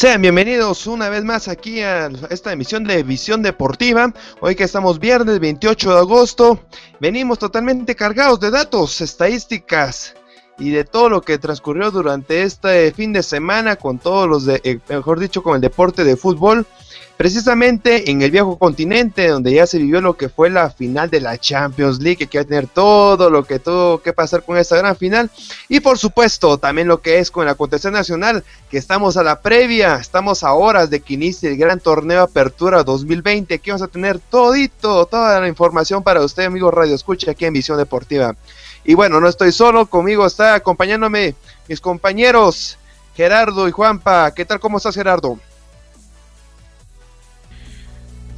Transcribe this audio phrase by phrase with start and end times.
[0.00, 4.14] Sean bienvenidos una vez más aquí a esta emisión de Visión Deportiva.
[4.40, 6.58] Hoy que estamos viernes 28 de agosto,
[7.00, 10.14] venimos totalmente cargados de datos, estadísticas
[10.58, 14.62] y de todo lo que transcurrió durante este fin de semana con todos los de,
[14.64, 16.64] eh, mejor dicho, con el deporte de fútbol
[17.20, 21.20] precisamente en el viejo continente, donde ya se vivió lo que fue la final de
[21.20, 24.78] la Champions League, que va a tener todo lo que tuvo que pasar con esa
[24.78, 25.30] gran final,
[25.68, 29.42] y por supuesto también lo que es con la acontecer nacional, que estamos a la
[29.42, 33.88] previa, estamos a horas de que inicie el gran torneo Apertura 2020, aquí vamos a
[33.88, 38.34] tener todito, toda la información para usted, amigo Radio Escucha, aquí en Visión Deportiva.
[38.82, 41.34] Y bueno, no estoy solo, conmigo está acompañándome
[41.68, 42.78] mis compañeros
[43.14, 44.32] Gerardo y Juanpa.
[44.34, 44.58] ¿Qué tal?
[44.58, 45.38] ¿Cómo estás, Gerardo?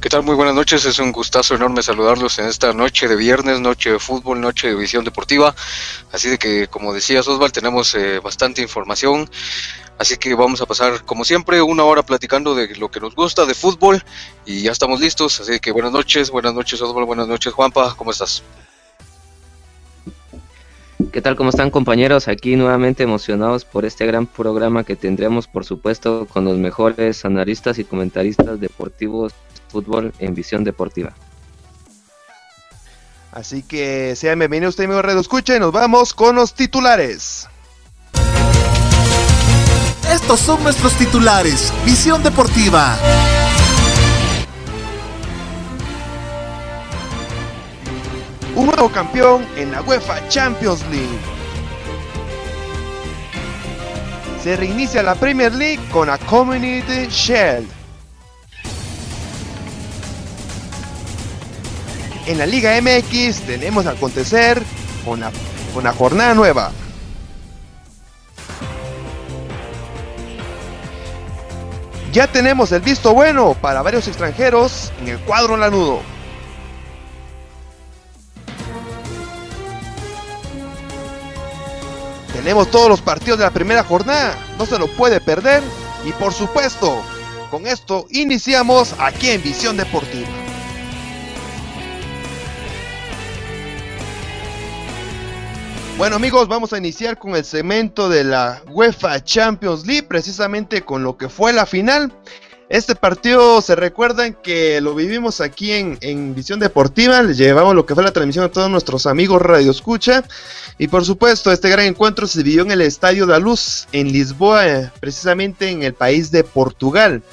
[0.03, 0.23] ¿Qué tal?
[0.23, 3.99] Muy buenas noches, es un gustazo enorme saludarlos en esta noche de viernes, noche de
[3.99, 5.55] fútbol, noche de visión deportiva.
[6.11, 9.29] Así de que, como decía Osval, tenemos eh, bastante información.
[9.97, 13.45] Así que vamos a pasar, como siempre, una hora platicando de lo que nos gusta
[13.45, 14.03] de fútbol
[14.45, 15.39] y ya estamos listos.
[15.39, 18.43] Así que buenas noches, buenas noches Osval, buenas noches Juanpa, ¿cómo estás?
[21.13, 21.37] ¿Qué tal?
[21.37, 22.27] ¿Cómo están compañeros?
[22.27, 27.79] Aquí nuevamente emocionados por este gran programa que tendremos, por supuesto, con los mejores analistas
[27.79, 29.33] y comentaristas deportivos
[29.73, 31.13] fútbol en visión deportiva.
[33.31, 37.49] Así que sean bienvenidos usted, amigo Radio Escucha, y nos vamos con los titulares.
[40.11, 41.73] Estos son nuestros titulares.
[41.83, 42.95] Visión deportiva.
[48.55, 51.17] Un nuevo campeón en la UEFA Champions League.
[54.43, 57.82] Se reinicia la Premier League con la Community Shield.
[62.25, 64.61] En la Liga MX tenemos a acontecer
[65.05, 65.21] con
[65.93, 66.71] jornada nueva.
[72.11, 76.01] Ya tenemos el visto bueno para varios extranjeros en el cuadro lanudo.
[82.33, 85.63] Tenemos todos los partidos de la primera jornada, no se lo puede perder.
[86.05, 87.01] Y por supuesto,
[87.49, 90.42] con esto iniciamos aquí en Visión Deportiva.
[96.03, 101.01] Bueno amigos, vamos a iniciar con el segmento de la UEFA Champions League, precisamente con
[101.01, 102.11] lo que fue la final.
[102.67, 107.95] Este partido se recuerdan que lo vivimos aquí en, Visión Deportiva, les llevamos lo que
[107.95, 110.25] fue la transmisión a todos nuestros amigos Radio Escucha.
[110.77, 114.91] Y por supuesto, este gran encuentro se vivió en el Estadio da Luz, en Lisboa,
[114.99, 117.23] precisamente en el país de Portugal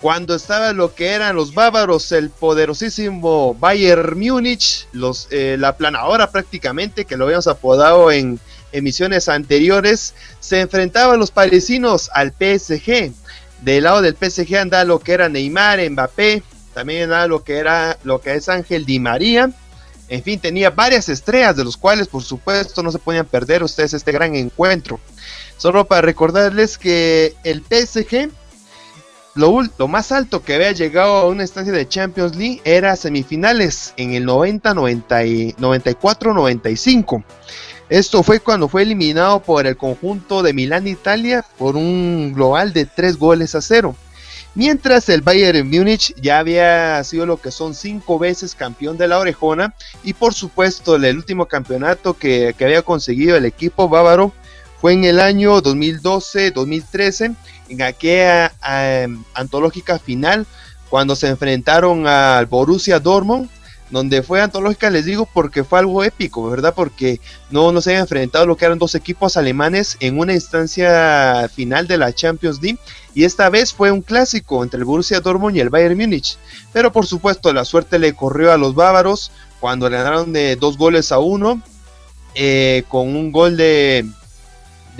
[0.00, 6.30] cuando estaba lo que eran los bávaros, el poderosísimo Bayern Múnich, los, eh, la planadora
[6.30, 8.40] prácticamente, que lo habíamos apodado en
[8.72, 13.12] emisiones anteriores, se enfrentaban los parisinos al PSG.
[13.60, 17.98] Del lado del PSG andaba lo que era Neymar, Mbappé, también andaba lo que era
[18.02, 19.50] lo que es Ángel Di María.
[20.08, 23.92] En fin, tenía varias estrellas, de los cuales por supuesto no se podían perder ustedes
[23.92, 24.98] este gran encuentro.
[25.58, 28.30] Solo para recordarles que el PSG
[29.34, 34.14] lo, más alto que había llegado a una instancia de Champions League era semifinales en
[34.14, 37.24] el 90, 94, 95.
[37.88, 42.86] Esto fue cuando fue eliminado por el conjunto de Milán Italia por un global de
[42.86, 43.94] 3 goles a 0.
[44.54, 49.18] Mientras el Bayern Múnich ya había sido lo que son cinco veces campeón de la
[49.18, 54.32] orejona y por supuesto el último campeonato que había conseguido el equipo bávaro
[54.80, 57.36] fue en el año 2012-2013
[57.68, 60.46] en aquella em, antológica final
[60.88, 63.48] cuando se enfrentaron al Borussia Dortmund,
[63.90, 66.74] donde fue antológica, les digo, porque fue algo épico, ¿verdad?
[66.74, 71.48] Porque no, nos se habían enfrentado lo que eran dos equipos alemanes en una instancia
[71.52, 72.78] final de la Champions League,
[73.14, 76.38] y esta vez fue un clásico entre el Borussia Dortmund y el Bayern Múnich.
[76.72, 81.10] Pero por supuesto, la suerte le corrió a los bávaros cuando ganaron de dos goles
[81.10, 81.60] a uno,
[82.34, 84.06] eh, con un gol de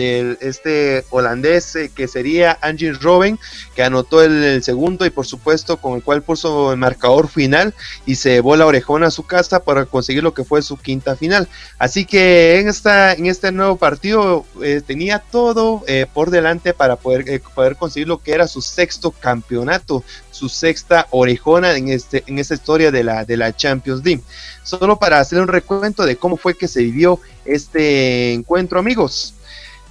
[0.00, 3.38] de este holandés eh, que sería Angie Robben,
[3.74, 7.74] que anotó el, segundo y por supuesto con el cual puso el marcador final
[8.06, 11.16] y se llevó la orejona a su casa para conseguir lo que fue su quinta
[11.16, 11.48] final.
[11.78, 16.96] Así que en, esta, en este nuevo partido eh, tenía todo eh, por delante para
[16.96, 22.38] poder, poder conseguir lo que era su sexto campeonato, su sexta orejona en, este, en
[22.38, 24.22] esta historia de la, de la Champions League.
[24.62, 29.34] Solo para hacer un recuento de cómo fue que se vivió este encuentro, amigos.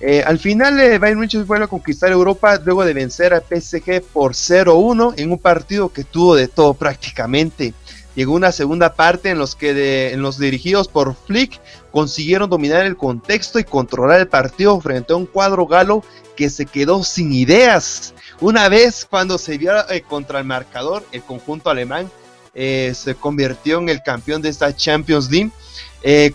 [0.02, 4.02] Eh, al final, eh, Bayern Munich vuelve a conquistar Europa luego de vencer a PSG
[4.02, 7.74] por 0-1 en un partido que tuvo de todo prácticamente.
[8.16, 11.60] Llegó una segunda parte en los que en los dirigidos por Flick
[11.92, 16.04] consiguieron dominar el contexto y controlar el partido frente a un cuadro galo
[16.36, 18.14] que se quedó sin ideas.
[18.40, 22.10] Una vez cuando se vio eh, contra el marcador, el conjunto alemán
[22.52, 25.52] se convirtió en el campeón de esta Champions League.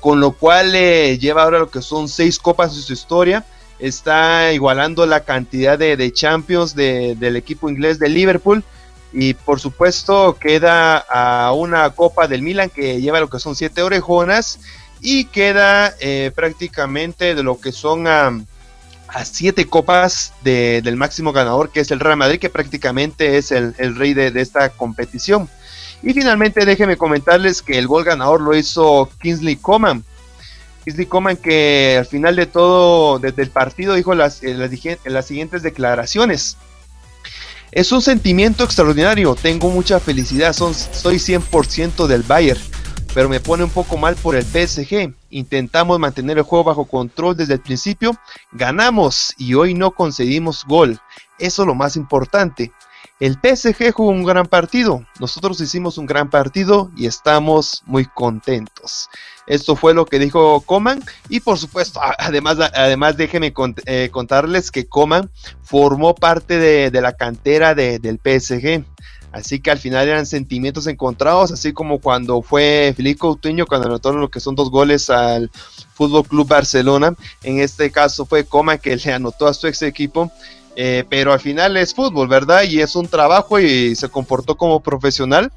[0.01, 3.45] Con lo cual lleva ahora lo que son seis copas de su historia
[3.79, 8.65] está igualando la cantidad de, Champions del equipo inglés de Liverpool.
[9.13, 13.83] Y por supuesto queda a una copa del Milan que lleva lo que son siete
[13.83, 14.61] orejonas.
[15.01, 18.33] Y queda eh, prácticamente de lo que son a,
[19.25, 24.13] siete copas del máximo ganador que es el Real Madrid, que prácticamente es el, rey
[24.15, 25.49] de, de esta competición.
[26.05, 30.05] Y finalmente déjenme comentarles que el gol ganador lo hizo Kingsley Coman
[30.85, 34.55] Kingsley Coman que al final de todo, desde el partido, dijo las, eh,
[35.05, 36.59] las, siguientes declaraciones.
[37.73, 42.61] Es un sentimiento extraordinario, tengo mucha felicidad, soy 100% del Bayern,
[43.15, 45.13] pero me pone un poco mal por el PSG.
[45.31, 48.17] Intentamos mantener el juego bajo control desde el principio,
[48.53, 51.01] ganamos y hoy no concedimos gol.
[51.39, 52.71] Eso es lo más importante.
[53.21, 59.09] El PSG jugó un gran partido, nosotros hicimos un gran partido y estamos muy contentos.
[59.47, 63.55] Esto fue lo que dijo Coman y por supuesto, además, además déjenme
[63.87, 65.31] eh, contarles que Coman
[65.63, 68.85] formó parte de, la cantera del PSG.
[69.31, 74.13] Así que al final eran sentimientos encontrados, así como cuando fue Felipe Coutinho cuando anotó
[74.13, 75.51] lo que son dos goles al
[75.95, 77.15] Fútbol Club Barcelona.
[77.43, 80.31] En este caso fue Coman que le anotó a su ex equipo
[80.77, 82.65] eh, pero al final es fútbol, ¿verdad?
[82.65, 85.53] Y es un trabajo y se comportó como profesional,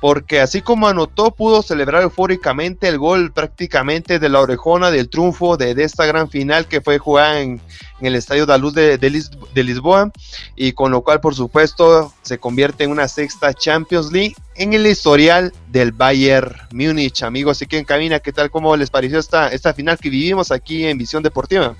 [0.00, 5.56] porque así como anotó, pudo celebrar eufóricamente el gol prácticamente de la orejona del triunfo
[5.56, 7.60] de, esta gran final que fue jugada en,
[8.00, 10.10] el Estadio da Luz de, de, Lisboa,
[10.56, 14.86] y con lo cual, por supuesto, se convierte en una sexta Champions League en el
[14.86, 17.58] historial del Bayern Múnich, amigos.
[17.58, 18.50] Así que en cabina, ¿qué tal?
[18.50, 21.76] ¿Cómo les pareció esta, esta final que vivimos aquí en Visión Deportiva?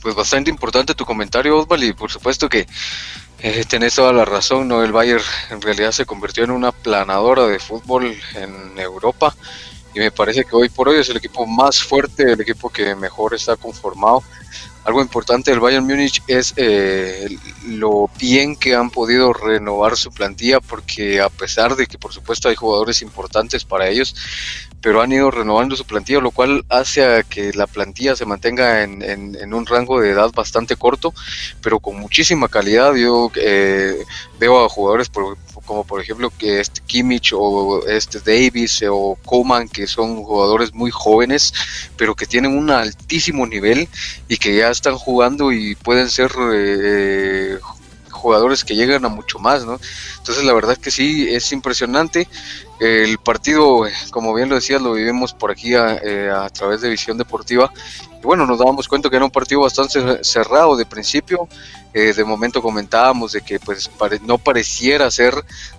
[0.00, 2.66] Pues bastante importante tu comentario, Osval, y por supuesto que
[3.40, 4.82] eh, tenés toda la razón, ¿no?
[4.82, 9.34] El Bayern en realidad se convirtió en una planadora de fútbol en Europa
[9.94, 12.94] y me parece que hoy por hoy es el equipo más fuerte, el equipo que
[12.94, 14.22] mejor está conformado.
[14.88, 17.28] Algo importante del Bayern Múnich es eh,
[17.66, 22.48] lo bien que han podido renovar su plantilla, porque a pesar de que por supuesto
[22.48, 24.16] hay jugadores importantes para ellos,
[24.80, 28.82] pero han ido renovando su plantilla, lo cual hace a que la plantilla se mantenga
[28.82, 31.12] en, en, un rango de edad bastante corto,
[31.60, 32.94] pero con muchísima calidad.
[32.94, 34.02] Yo eh,
[34.38, 35.10] veo a jugadores
[35.64, 40.90] como por ejemplo que este Kimmich o este Davis o Coman, que son jugadores muy
[40.90, 41.52] jóvenes,
[41.96, 43.88] pero que tienen un altísimo nivel
[44.28, 47.58] y que ya están jugando y pueden ser eh,
[48.10, 49.78] jugadores que llegan a mucho más, ¿no?
[50.18, 52.28] Entonces la verdad que sí, es impresionante.
[52.80, 57.18] El partido, como bien lo decías, lo vivimos por aquí a, eh, través de Visión
[57.18, 57.72] Deportiva.
[58.22, 61.48] Y bueno, nos dábamos cuenta que era un partido bastante cerrado de principio.
[61.92, 63.90] Eh, de momento comentábamos de que pues
[64.22, 65.34] no pareciera ser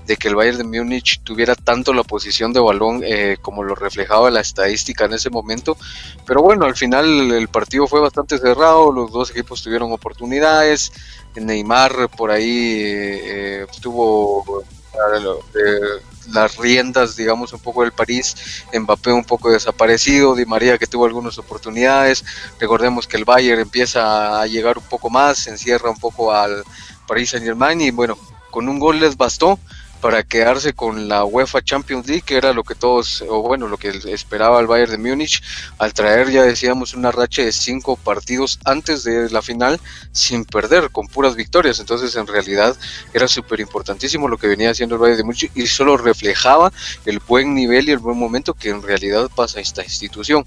[0.05, 3.75] de que el Bayern de Múnich tuviera tanto la posición de balón eh, como lo
[3.75, 5.77] reflejaba la estadística en ese momento.
[6.25, 10.91] Pero bueno, al final el partido fue bastante cerrado, los dos equipos tuvieron oportunidades.
[11.35, 14.65] Neymar por ahí tuvo
[16.31, 18.35] las riendas, digamos, un poco del París,
[18.73, 22.23] Mbappé un poco desaparecido, Di María que tuvo algunas oportunidades,
[22.59, 26.63] recordemos que el Bayern empieza a llegar un poco más, encierra un poco al
[27.07, 28.17] París Saint Germain y bueno,
[28.51, 29.59] con un gol les bastó
[30.01, 33.77] para quedarse con la UEFA Champions League, que era lo que todos, o bueno, lo
[33.77, 35.41] que esperaba el Bayern de Múnich,
[35.77, 39.79] al traer, ya decíamos, una racha de cinco partidos antes de la final
[40.11, 41.79] sin perder, con puras victorias.
[41.79, 42.77] Entonces, en realidad,
[43.13, 46.71] era súper importantísimo lo que venía haciendo el Bayern de Múnich y solo reflejaba
[47.05, 50.45] el buen nivel y el buen momento que en realidad pasa esta institución.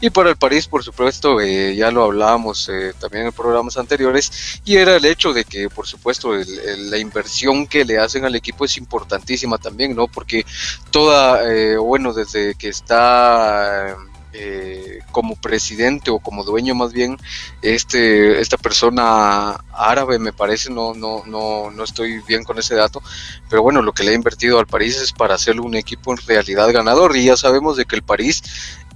[0.00, 4.60] Y para el París, por supuesto, eh, ya lo hablábamos eh, también en programas anteriores,
[4.64, 8.64] y era el hecho de que, por supuesto, la inversión que le hacen al equipo
[8.64, 10.06] es importante importantísima también, ¿no?
[10.06, 10.46] Porque
[10.90, 13.96] toda, eh, bueno, desde que está
[14.32, 17.16] eh, como presidente o como dueño más bien
[17.62, 23.00] este esta persona árabe me parece no no no no estoy bien con ese dato
[23.48, 26.18] pero bueno lo que le ha invertido al París es para hacerlo un equipo en
[26.26, 28.42] realidad ganador y ya sabemos de que el París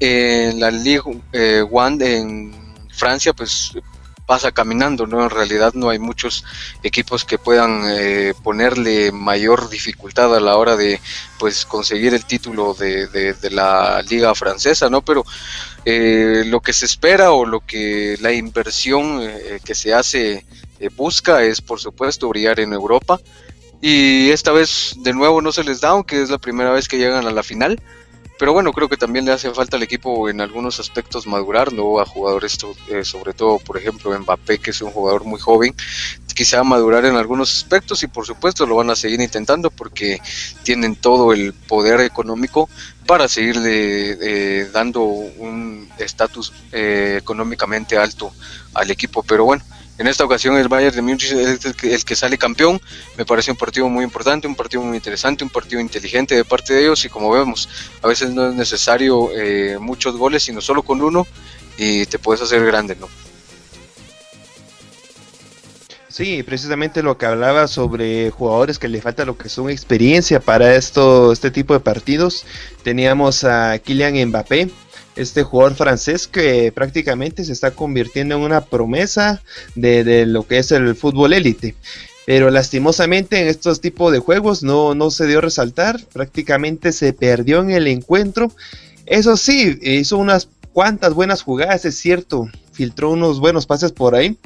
[0.00, 3.78] en la Ligue eh, One en Francia pues
[4.28, 5.24] pasa caminando, ¿no?
[5.24, 6.44] En realidad no hay muchos
[6.82, 11.00] equipos que puedan eh, ponerle mayor dificultad a la hora de
[11.38, 15.00] pues conseguir el título de, de, la liga francesa, ¿no?
[15.00, 15.24] Pero
[15.86, 20.44] eh, lo que se espera o lo que la inversión eh, que se hace
[20.94, 23.18] busca es por supuesto brillar en Europa
[23.80, 26.98] y esta vez de nuevo no se les da, aunque es la primera vez que
[26.98, 27.80] llegan a la final
[28.38, 31.98] pero bueno, creo que también le hace falta al equipo en algunos aspectos madurar, ¿no?
[32.00, 32.56] A jugadores,
[32.88, 35.74] eh, sobre todo, por ejemplo, Mbappé, que es un jugador muy joven,
[36.38, 40.20] quizá madurar en algunos aspectos y por supuesto lo van a seguir intentando porque
[40.62, 42.70] tienen todo el poder económico
[43.06, 48.32] para seguirle eh, dando un estatus eh, económicamente alto
[48.72, 49.24] al equipo.
[49.24, 49.64] Pero bueno,
[49.98, 52.80] en esta ocasión el Bayern de Múnich es el que, sale campeón.
[53.16, 56.72] Me parece un partido muy importante, un partido muy interesante, un partido inteligente de parte
[56.72, 57.68] de ellos y como vemos,
[58.00, 61.26] a veces no es necesario eh, muchos goles, sino solo con uno
[61.76, 63.08] y te puedes hacer grande, ¿no?
[66.08, 70.74] Sí, precisamente lo que hablaba sobre jugadores que le falta lo que son experiencia para
[70.74, 72.44] esto, este tipo de partidos.
[72.82, 74.68] Teníamos a Kylian Mbappé,
[75.18, 79.42] este jugador francés que prácticamente se está convirtiendo en una promesa
[79.74, 81.74] de, lo que es el fútbol élite.
[82.24, 87.60] Pero lastimosamente en estos tipos de juegos no, no se dio resaltar, prácticamente se perdió
[87.60, 88.52] en el encuentro.
[89.06, 94.36] Eso sí, hizo unas cuantas buenas jugadas, es cierto, filtró unos buenos pases por ahí,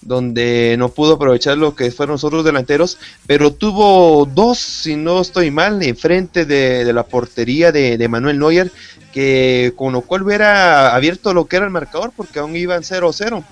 [0.00, 5.20] donde no pudo aprovechar lo que fueron los otros delanteros, pero tuvo dos, si no
[5.20, 8.70] estoy mal, enfrente de, de la portería de, de Manuel Neuer,
[9.12, 13.44] que con lo cual hubiera abierto lo que era el marcador porque aún iban 0-0.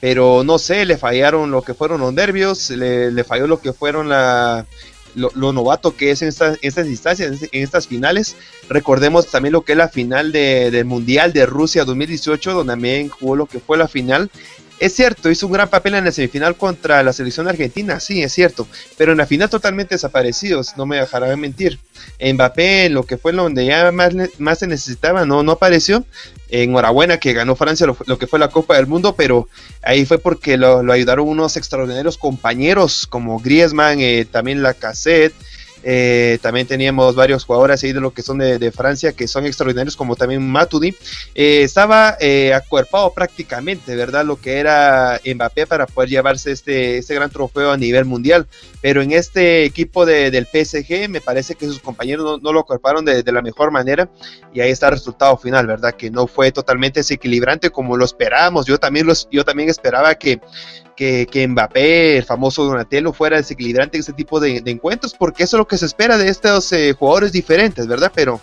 [0.00, 4.10] Pero no sé, le fallaron lo que fueron los nervios, le, falló lo que fueron
[4.10, 4.66] la,
[5.14, 8.36] lo, novato que es en, estas instancias, en estas finales.
[8.68, 13.34] Recordemos también lo que es la final del Mundial de Rusia 2018, donde también jugó
[13.34, 14.30] lo que fue la final
[14.78, 18.32] es cierto, hizo un gran papel en la semifinal contra la selección argentina, sí, es
[18.32, 18.66] cierto,
[18.96, 21.78] pero en la final totalmente desaparecidos, no me dejará de mentir.
[22.20, 26.04] Mbappé, lo que fue donde ya más, más se necesitaba, no, no apareció.
[26.50, 29.48] Enhorabuena que ganó Francia lo, que fue la Copa del Mundo, pero
[29.82, 35.34] ahí fue porque lo, ayudaron unos extraordinarios compañeros como Griezmann, eh, también la Cassette.
[35.86, 39.96] Eh, también teníamos varios jugadores ahí de lo que son de, Francia que son extraordinarios,
[39.96, 40.96] como también Matuidi.
[41.34, 44.24] Eh, estaba eh, acuerpado prácticamente, ¿verdad?
[44.24, 48.46] Lo que era Mbappé para poder llevarse este, este gran trofeo a nivel mundial.
[48.80, 53.22] Pero en este equipo del PSG, me parece que sus compañeros no, lo acuerparon de,
[53.24, 54.08] la mejor manera.
[54.52, 55.94] Y ahí está el resultado final, ¿verdad?
[55.94, 58.66] Que no fue totalmente desequilibrante como lo esperábamos.
[58.66, 60.40] Yo también, los, yo también esperaba que
[60.96, 65.56] que, que, Mbappé, el famoso Donatello, fuera desequilibrante en este tipo de, encuentros, porque eso
[65.56, 68.12] es lo que se espera de estos eh, jugadores diferentes, ¿verdad?
[68.14, 68.40] Pero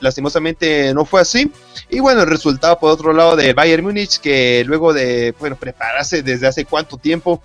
[0.00, 1.50] lastimosamente no fue así.
[1.88, 6.22] Y bueno, el resultado por otro lado de Bayern Múnich, que luego de, bueno, prepararse
[6.22, 7.42] desde hace cuánto tiempo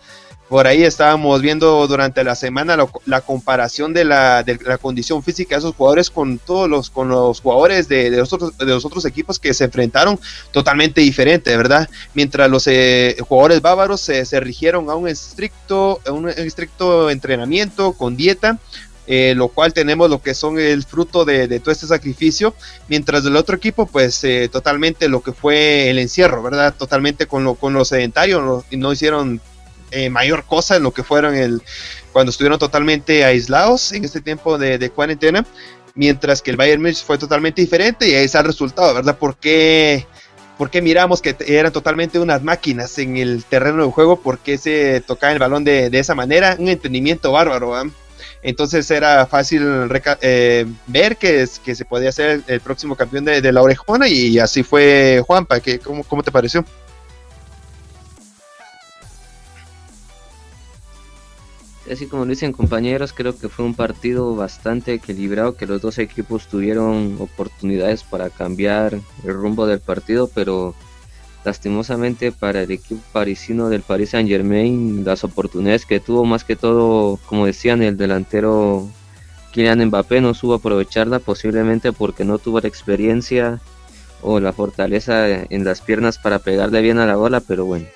[0.51, 5.55] por ahí estábamos viendo durante la semana la, comparación de la, de la, condición física
[5.55, 8.83] de esos jugadores con todos los, con los jugadores de, de, los, otros, de los
[8.83, 10.19] otros equipos que se enfrentaron
[10.51, 11.89] totalmente diferente, ¿verdad?
[12.13, 18.17] Mientras los eh, jugadores bávaros se, se, rigieron a un estricto, un estricto entrenamiento con
[18.17, 18.59] dieta,
[19.07, 22.53] eh, lo cual tenemos lo que son el fruto de, de todo este sacrificio,
[22.89, 26.75] mientras del otro equipo, pues eh, totalmente lo que fue el encierro, ¿verdad?
[26.77, 29.39] Totalmente con lo, con lo sedentario, y no hicieron
[29.91, 31.61] eh, mayor cosa en lo que fueron el,
[32.11, 35.45] cuando estuvieron totalmente aislados en este tiempo de, cuarentena,
[35.95, 39.17] mientras que el Bayern Munich fue totalmente diferente y ahí está el resultado, ¿verdad?
[39.19, 40.05] Porque
[40.57, 44.21] porque miramos que eran totalmente unas máquinas en el terreno de juego?
[44.21, 46.55] porque se tocaba el balón de, esa manera?
[46.59, 47.73] Un entendimiento bárbaro.
[48.43, 49.89] Entonces era fácil
[50.21, 54.61] eh, ver que, que se podía ser el, próximo campeón de, la orejona y así
[54.61, 55.59] fue Juanpa.
[55.61, 56.63] Que, ¿cómo, ¿Cómo te pareció?
[61.91, 65.97] Así como lo dicen compañeros, creo que fue un partido bastante equilibrado, que los dos
[65.97, 68.93] equipos tuvieron oportunidades para cambiar
[69.23, 70.73] el rumbo del partido, pero
[71.43, 76.55] lastimosamente para el equipo parisino del Paris Saint Germain, las oportunidades que tuvo, más que
[76.55, 78.87] todo, como decían, el delantero
[79.51, 83.59] Kylian Mbappé no supo aprovecharla, posiblemente porque no tuvo la experiencia
[84.21, 87.87] o la fortaleza en las piernas para pegarle bien a la bola, pero bueno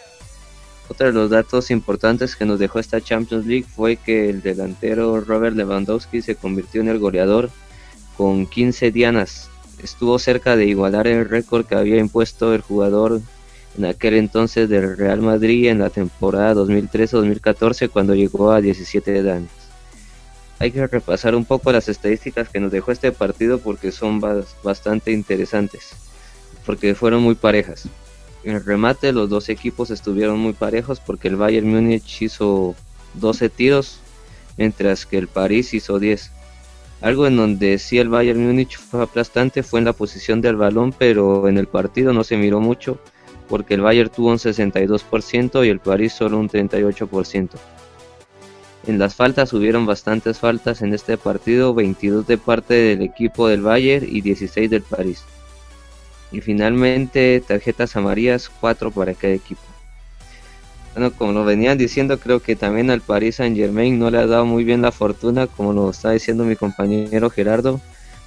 [0.90, 5.20] otro de los datos importantes que nos dejó esta Champions League fue que el delantero
[5.22, 7.50] Robert Lewandowski se convirtió en el goleador
[8.18, 9.50] con 15 dianas
[9.86, 13.22] estuvo cerca de igualar el récord que había impuesto el jugador
[13.78, 19.52] en aquel entonces del Real Madrid en la temporada 2013-2014 cuando llegó a 17 años.
[20.60, 24.22] Hay que repasar un poco las estadísticas que nos dejó este partido porque son
[24.64, 25.92] bastante interesantes,
[26.66, 27.90] porque fueron muy parejas.
[28.46, 32.76] En el remate los dos equipos estuvieron muy parejos porque el Bayern Múnich hizo
[33.16, 34.00] 12 tiros,
[34.56, 36.32] mientras que el París hizo 10.
[37.02, 40.94] Algo en donde sí el Bayern Múnich fue aplastante fue en la posición del balón,
[40.96, 43.00] pero en el partido no se miró mucho
[43.50, 47.50] porque el Bayern tuvo un 62% y el París solo un 38%.
[48.86, 53.62] En las faltas hubieron bastantes faltas en este partido, 22 de parte del equipo del
[53.62, 55.24] Bayern y 16 del París.
[56.36, 59.62] Y finalmente tarjetas amarillas, 4 para cada equipo.
[60.94, 64.28] Bueno, como lo venían diciendo, creo que también al Paris Saint Germain no le ha
[64.28, 67.80] dado muy bien la fortuna, como lo está diciendo mi compañero Gerardo.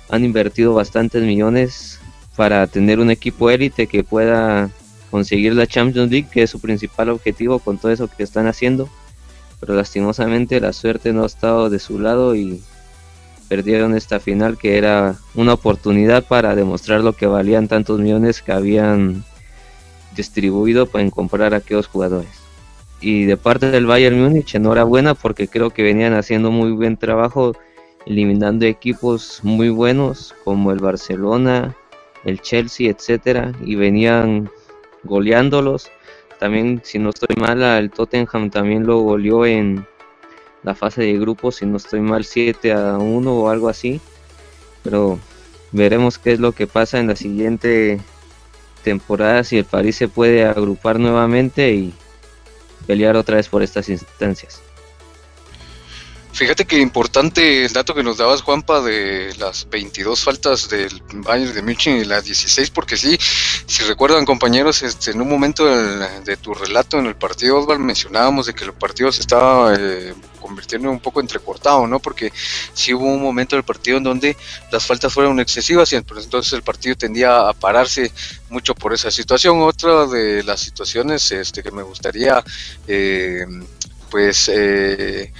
[0.09, 2.01] Han invertido bastantes millones
[2.35, 4.71] para tener un equipo élite que pueda
[5.11, 8.89] conseguir la Champions League, que es su principal objetivo con todo eso que están haciendo.
[9.61, 12.63] Pero lastimosamente la suerte no ha estado de su lado y
[13.49, 18.53] perdieron esta final que era una oportunidad para demostrar lo que valían tantos millones que
[18.53, 19.25] habían
[20.15, 22.31] distribuido para comprar a aquellos jugadores.
[23.01, 27.55] Y de parte del Bayern Múnich, enhorabuena porque creo que venían haciendo muy buen trabajo
[28.07, 31.77] eliminando equipos muy buenos como el Barcelona,
[32.25, 34.51] el Chelsea, etcétera, y venían
[35.05, 35.91] goleándolos.
[36.41, 39.87] También, si no estoy mal, el Tottenham también lo goleó en
[40.63, 44.01] la fase de grupos, si no estoy mal, 7 a 1 o algo así.
[44.83, 45.19] Pero
[45.73, 48.01] veremos qué es lo que pasa en la siguiente
[48.83, 51.93] temporada, si el París se puede agrupar nuevamente y
[52.87, 54.63] pelear otra vez por estas instancias.
[56.33, 61.55] Fíjate que importante el dato que nos dabas, Juanpa, de las 22 faltas del Bayern
[61.55, 63.19] de München y las 16, porque sí,
[63.67, 68.47] si recuerdan compañeros, este, en un momento de, tu relato en el partido, Osval, mencionábamos
[68.47, 71.99] de que el partido se estaba eh, convirtiendo un poco entrecortado, ¿no?
[71.99, 72.33] Porque
[72.73, 74.37] sí hubo un momento del partido en donde
[74.71, 78.13] las faltas fueron excesivas y entonces el partido tendía a pararse
[78.49, 79.61] mucho por esa situación.
[79.63, 82.45] Otra de las situaciones este, que me gustaría,
[82.87, 83.45] eh,
[84.11, 84.51] pues...
[84.55, 85.33] Eh,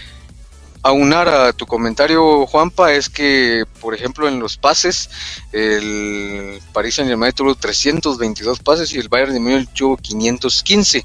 [0.83, 5.11] aunar a tu comentario, Juanpa, es que, por ejemplo, en los pases,
[5.53, 11.05] el Paris Saint-Germain tuvo 322 pases y el Bayern de Múnich tuvo 515.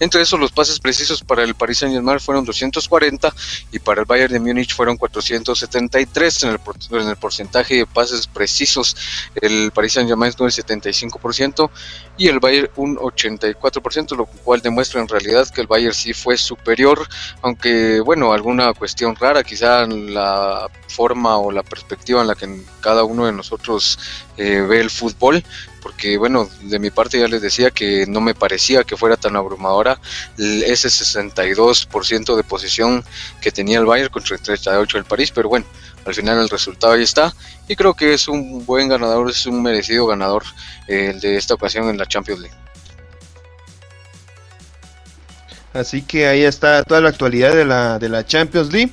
[0.00, 3.34] Entre esos, los pases precisos para el Paris Saint-Germain fueron 240
[3.72, 6.60] y para el Bayern de Múnich fueron 473 en el,
[6.90, 8.96] en el porcentaje de pases precisos.
[9.40, 11.70] El Paris Saint-Germain es un 75%
[12.16, 16.36] y el Bayern un 84%, lo cual demuestra en realidad que el Bayern sí fue
[16.36, 17.06] superior,
[17.42, 23.04] aunque, bueno, alguna cuestión rara, quizá la forma o la perspectiva en la que cada
[23.04, 23.98] uno de nosotros
[24.36, 25.42] eh, ve el fútbol,
[25.82, 29.36] porque bueno, de mi parte ya les decía que no me parecía que fuera tan
[29.36, 30.00] abrumadora
[30.38, 33.04] ese 62% de posición
[33.40, 35.66] que tenía el Bayern contra el 38 del París, pero bueno,
[36.04, 37.34] al final el resultado ahí está
[37.68, 40.44] y creo que es un buen ganador, es un merecido ganador
[40.88, 42.63] eh, de esta ocasión en la Champions League.
[45.74, 48.92] Así que ahí está toda la actualidad de la, de la Champions League.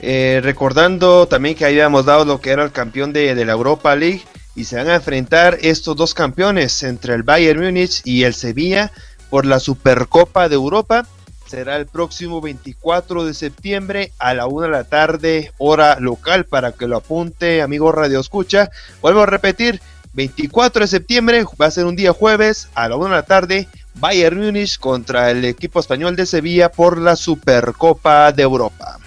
[0.00, 4.22] Eh, recordando también que habíamos dado lo que era el campeón de, la Europa League.
[4.56, 8.90] Y se van a enfrentar estos dos campeones entre el Bayern Múnich y el Sevilla
[9.30, 11.06] por la Supercopa de Europa.
[11.46, 16.72] Será el próximo 24 de septiembre a la 1 de la tarde, hora local, para
[16.72, 18.70] que lo apunte, amigo Radio Escucha.
[19.00, 19.80] Vuelvo a repetir,
[20.14, 23.68] 24 de septiembre va a ser un día jueves a la 1 de la tarde,
[23.98, 28.98] Bayern Múnich contra el equipo español de Sevilla por la Supercopa de Europa.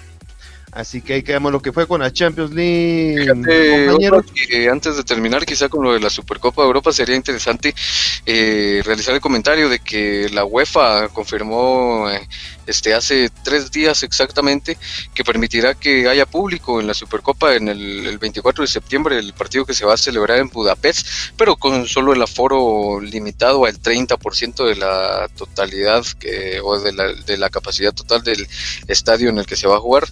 [0.72, 3.28] Así que ahí quedamos lo que fue con la Champions League.
[4.70, 7.74] antes de terminar, quizá con lo de la Supercopa de Europa, sería interesante
[8.24, 12.20] eh, realizar el comentario de que la UEFA confirmó eh,
[12.66, 14.78] este, hace tres días exactamente
[15.12, 19.64] que permitirá que haya público en la Supercopa en el, 24 de septiembre, el partido
[19.64, 21.06] que se va a celebrar en Budapest,
[21.36, 27.12] pero con solo el aforo limitado al 30% de la totalidad que, o de la,
[27.12, 28.46] de la capacidad total del
[28.86, 30.06] estadio en el que se va a jugar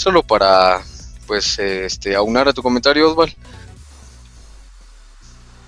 [0.00, 0.80] solo para
[1.26, 3.36] pues este aunar a tu comentario Osval.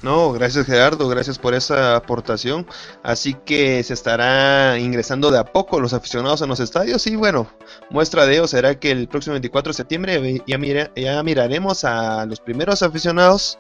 [0.01, 2.67] No, gracias Gerardo, gracias por esa aportación.
[3.05, 7.47] Así que se estará ingresando de a poco los aficionados en los estadios y bueno,
[7.91, 10.59] muestra de ello será que el próximo 24 de septiembre ya,
[10.97, 13.59] ya miraremos a los primeros aficionados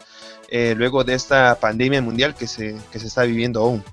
[0.49, 3.85] eh, luego de esta pandemia mundial que se, que se está viviendo aún.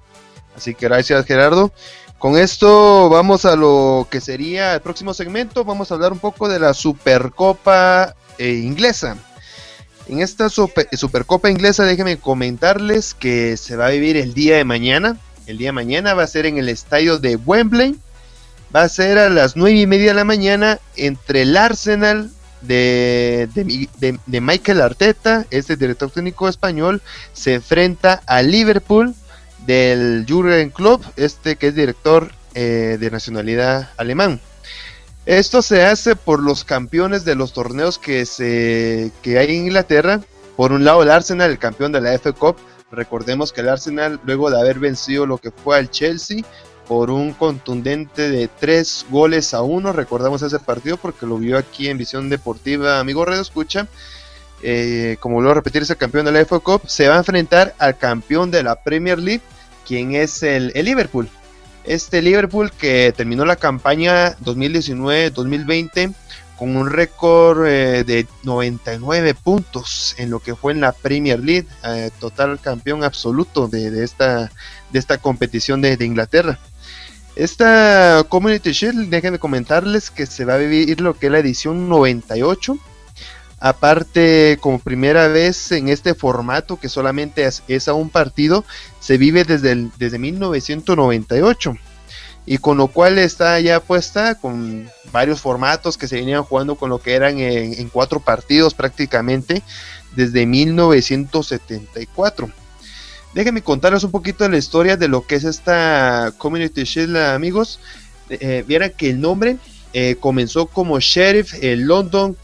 [0.56, 1.72] Así que gracias Gerardo.
[2.20, 5.64] Con esto vamos a lo que sería el próximo segmento.
[5.64, 9.16] Vamos a hablar un poco de la Supercopa eh, inglesa.
[10.10, 15.18] En esta Supercopa inglesa, déjenme comentarles que se va a vivir el día de mañana.
[15.48, 17.96] El día de mañana va a ser en el estadio de Wembley.
[18.76, 23.48] Va a ser a las 9 y media de la mañana entre el Arsenal de,
[23.54, 27.02] de, Michael Arteta, este director técnico español,
[27.32, 29.16] se enfrenta a Liverpool
[29.70, 34.42] del Jurgen Klopp, este que es director eh, de nacionalidad alemán.
[35.28, 40.22] Esto se hace por los campeones de los torneos que, se, que hay en Inglaterra.
[40.58, 42.56] Por un lado el Arsenal, el campeón de la FA Cup.
[42.92, 46.44] Recordemos que el Arsenal, luego de haber vencido lo que fue al Chelsea
[46.88, 51.90] por un contundente de 3 goles a 1, recordamos ese partido porque lo vio aquí
[51.90, 53.88] en Visión Deportiva, amigo Redo Escucha.
[54.64, 56.82] Eh, como vuelvo a repetir, es el campeón de la FA Cup.
[56.88, 59.44] Se va a enfrentar al campeón de la Premier League,
[59.90, 61.28] quien es el Liverpool.
[61.84, 66.14] Este Liverpool que terminó la campaña 2019-2020
[66.60, 71.66] con un récord eh, de 99 puntos en lo que fue en la Premier League,
[71.84, 74.52] eh, total campeón absoluto de, esta,
[74.92, 76.60] de esta competición de, Inglaterra.
[77.36, 81.90] Esta Community Shield, déjenme comentarles que se va a vivir lo que es la edición
[81.90, 82.78] 98.
[83.60, 88.64] Aparte, como primera vez en este formato que solamente es, a un partido,
[89.00, 91.76] se vive desde, desde 1998
[92.46, 96.90] y con lo cual está ya puesta con varios formatos que se venían jugando con
[96.90, 99.62] lo que eran en, cuatro partidos prácticamente
[100.16, 102.50] desde 1974.
[103.34, 107.80] Déjenme contarles un poquito de la historia de lo que es esta Community Shield, amigos.
[108.30, 109.58] Eh, vieran que el nombre
[109.94, 112.36] eh, comenzó como Sheriff el London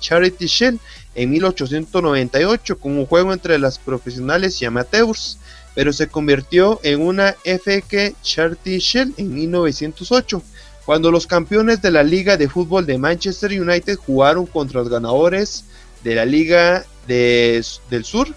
[0.00, 0.78] Charity Shield
[1.14, 5.38] en 1898 con un juego entre las profesionales y amateurs
[5.74, 10.42] pero se convirtió en una FK Charity Shield en 1908,
[10.84, 15.64] cuando los campeones de la Liga de Fútbol de Manchester United jugaron contra los ganadores
[16.04, 18.28] de la Liga del Sur,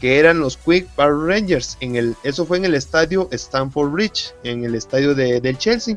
[0.00, 1.76] que eran los Quick Power Rangers.
[1.80, 5.96] En el, eso fue en el estadio Stamford Bridge, en el estadio de, del Chelsea.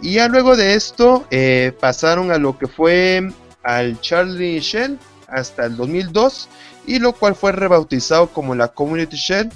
[0.00, 3.32] Y ya luego de esto eh, pasaron a lo que fue
[3.62, 6.48] al Charlie Shell hasta el 2002
[6.86, 9.50] y lo cual fue rebautizado como la Community Shell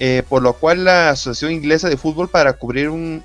[0.00, 3.22] eh, por lo cual la Asociación Inglesa de Fútbol para cubrir un,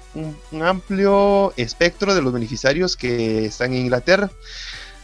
[0.60, 4.32] amplio espectro de los beneficiarios que están en Inglaterra.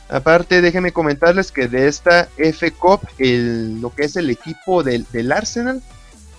[0.10, 5.84] Aparte, déjenme comentarles que de esta F Cup, lo que es el equipo del, Arsenal,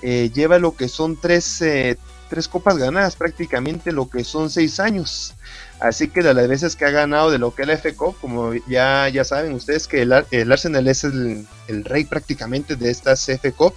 [0.03, 1.97] eh, lleva lo que son tres, eh,
[2.31, 5.35] tres, copas ganadas, prácticamente lo que son seis años.
[5.81, 8.17] Así que de las veces que ha ganado de lo que es la F Cup,
[8.21, 13.29] como ya, ya saben ustedes que el, Arsenal es el, el, rey prácticamente de estas
[13.29, 13.75] F Cup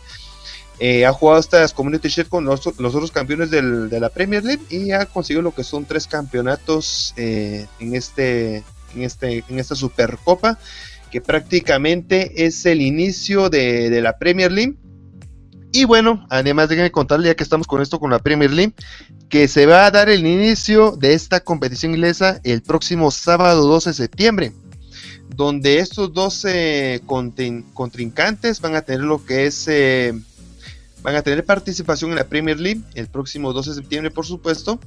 [0.80, 4.92] eh, ha jugado estas Community Shield con los, otros campeones de la Premier League y
[4.92, 8.64] ha conseguido lo que son tres campeonatos eh, en, este,
[8.96, 10.58] en, este, en esta Supercopa,
[11.12, 14.74] que prácticamente es el inicio de, la Premier League.
[15.74, 18.74] Y bueno, además déjenme contarle, ya que estamos con esto con la Premier League,
[19.28, 23.90] que se va a dar el inicio de esta competición inglesa el próximo sábado 12
[23.90, 24.54] de septiembre
[25.36, 27.02] donde estos 12
[27.74, 30.14] contrincantes van a tener lo que es eh,
[31.02, 34.80] van a tener participación en la Premier League el próximo 12 de septiembre, por supuesto.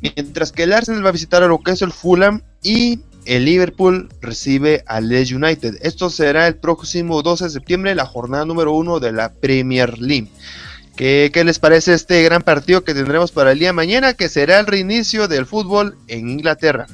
[0.00, 3.44] Mientras que el Arsenal va a visitar a lo que es el Fulham y el
[3.44, 5.78] Liverpool recibe al Leeds United.
[5.82, 10.28] Esto será el próximo 12 de septiembre, la jornada número 1 de la Premier League.
[10.96, 14.28] ¿Qué, ¿Qué, les parece este gran partido que tendremos para el día de mañana, que
[14.28, 16.86] será el reinicio del fútbol en Inglaterra?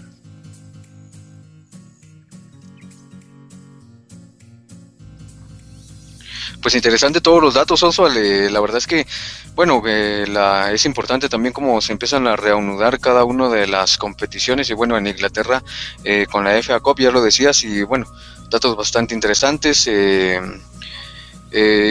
[6.62, 8.16] pues interesante todos los datos, Oswald.
[8.16, 9.06] Eh, la verdad es que,
[9.54, 13.98] bueno, eh, la, es importante también cómo se empiezan a reanudar cada una de las
[13.98, 14.70] competiciones.
[14.70, 15.62] Y bueno, en Inglaterra
[16.04, 18.06] eh, con la FA Cup, ya lo decías, y bueno,
[18.50, 19.88] datos bastante interesantes.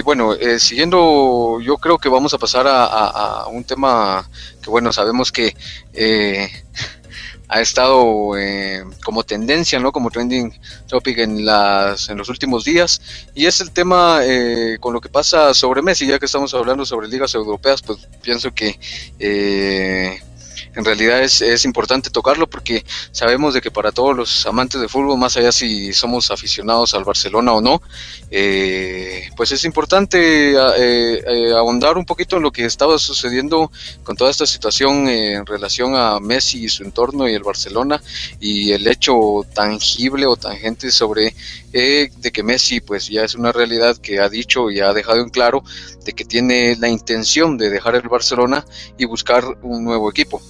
[0.03, 4.27] bueno, siguiendo, yo creo que vamos a pasar a, a, un tema
[4.61, 5.55] que, bueno, sabemos que
[7.53, 9.91] ha estado eh, como tendencia, ¿no?
[9.91, 13.01] Como trending topic en, las, en los últimos días.
[13.35, 16.85] Y es el tema eh, con lo que pasa sobre Messi, ya que estamos hablando
[16.85, 18.79] sobre ligas europeas, pues pienso que...
[20.75, 24.87] En realidad es, es, importante tocarlo porque sabemos de que para todos los amantes de
[24.87, 27.81] fútbol, más allá si somos aficionados al Barcelona o no,
[28.29, 33.71] eh, pues es importante eh, eh, ahondar un poquito en lo que estaba sucediendo
[34.03, 38.01] con toda esta situación en relación a Messi y su entorno y el Barcelona
[38.39, 41.35] y el hecho tangible o tangente sobre
[41.71, 45.29] de que Messi pues ya es una realidad que ha dicho y ha dejado en
[45.29, 45.63] claro
[46.03, 48.65] de que tiene la intención de dejar el Barcelona
[48.97, 50.41] y buscar un nuevo equipo.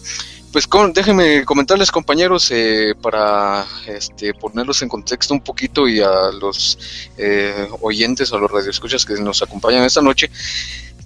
[0.52, 6.30] Pues con, déjenme comentarles compañeros eh, para este, ponerlos en contexto un poquito y a
[6.32, 6.78] los
[7.18, 10.30] eh, oyentes, a los radioescuchas que nos acompañan esta noche,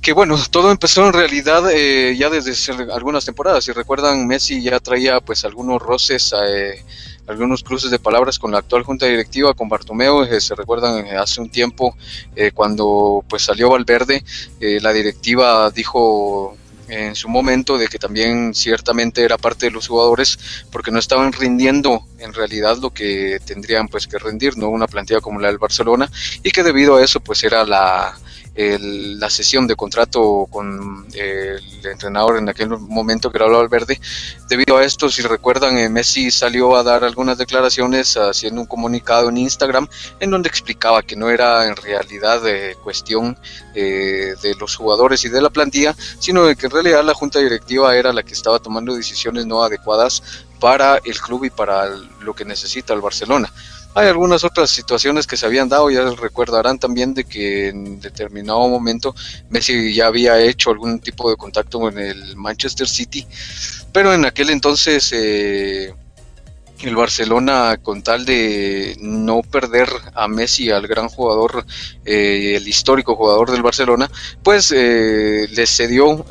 [0.06, 2.54] que bueno, todo empezó en realidad eh, ya desde
[2.94, 3.66] algunas temporadas.
[3.66, 6.32] Si recuerdan, Messi ya traía pues algunos roces,
[7.26, 10.24] algunos cruces de palabras con la actual junta directiva, con Bartomeu.
[10.40, 11.98] se recuerdan hace un tiempo
[12.54, 14.24] cuando pues salió Valverde,
[14.60, 16.56] la directiva dijo
[16.88, 20.38] en su momento de que también ciertamente era parte de los jugadores
[20.72, 25.20] porque no estaban rindiendo en realidad lo que tendrían pues que rendir, no una plantilla
[25.20, 26.12] como la del Barcelona
[26.44, 28.16] y que debido a eso pues era la
[28.56, 34.00] la sesión de contrato con el entrenador en aquel momento que era Valverde.
[34.48, 39.30] Debido a esto, si recuerdan, eh, Messi salió a dar algunas declaraciones haciendo un comunicado
[39.30, 39.88] en Instagram
[40.20, 43.38] en donde explicaba que no era en realidad de cuestión
[43.74, 47.40] eh, de los jugadores y de la plantilla, sino de que en realidad la junta
[47.40, 51.90] directiva era la que estaba tomando decisiones no adecuadas para el club y para
[52.22, 53.52] lo que necesita el Barcelona.
[53.98, 58.68] Hay algunas otras situaciones que se habían dado, ya recordarán también de que en determinado
[58.68, 59.16] momento
[59.50, 63.26] Messi ya había hecho algún tipo de contacto con el Manchester City,
[63.94, 65.94] pero en aquel entonces eh,
[66.82, 71.66] el Barcelona con tal de no perder a Messi, al gran jugador,
[72.04, 74.12] eh, el histórico jugador del Barcelona,
[74.44, 76.26] pues eh, le cedió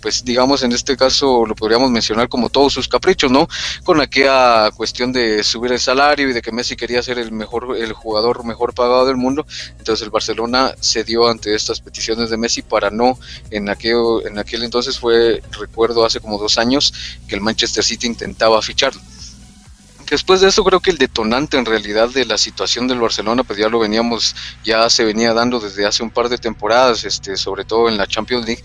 [0.00, 3.48] pues digamos en este caso lo podríamos mencionar como todos sus caprichos, ¿no?
[3.84, 7.76] Con aquella cuestión de subir el salario y de que Messi quería ser el mejor,
[7.76, 9.46] el jugador mejor pagado del mundo,
[9.78, 13.18] entonces el Barcelona cedió ante estas peticiones de Messi para no,
[13.50, 16.92] en aquel, en aquel entonces fue, recuerdo hace como dos años,
[17.28, 19.00] que el Manchester City intentaba ficharlo
[20.10, 23.58] después de eso creo que el detonante en realidad de la situación del Barcelona pues
[23.58, 24.34] ya lo veníamos
[24.64, 28.06] ya se venía dando desde hace un par de temporadas este sobre todo en la
[28.06, 28.62] Champions League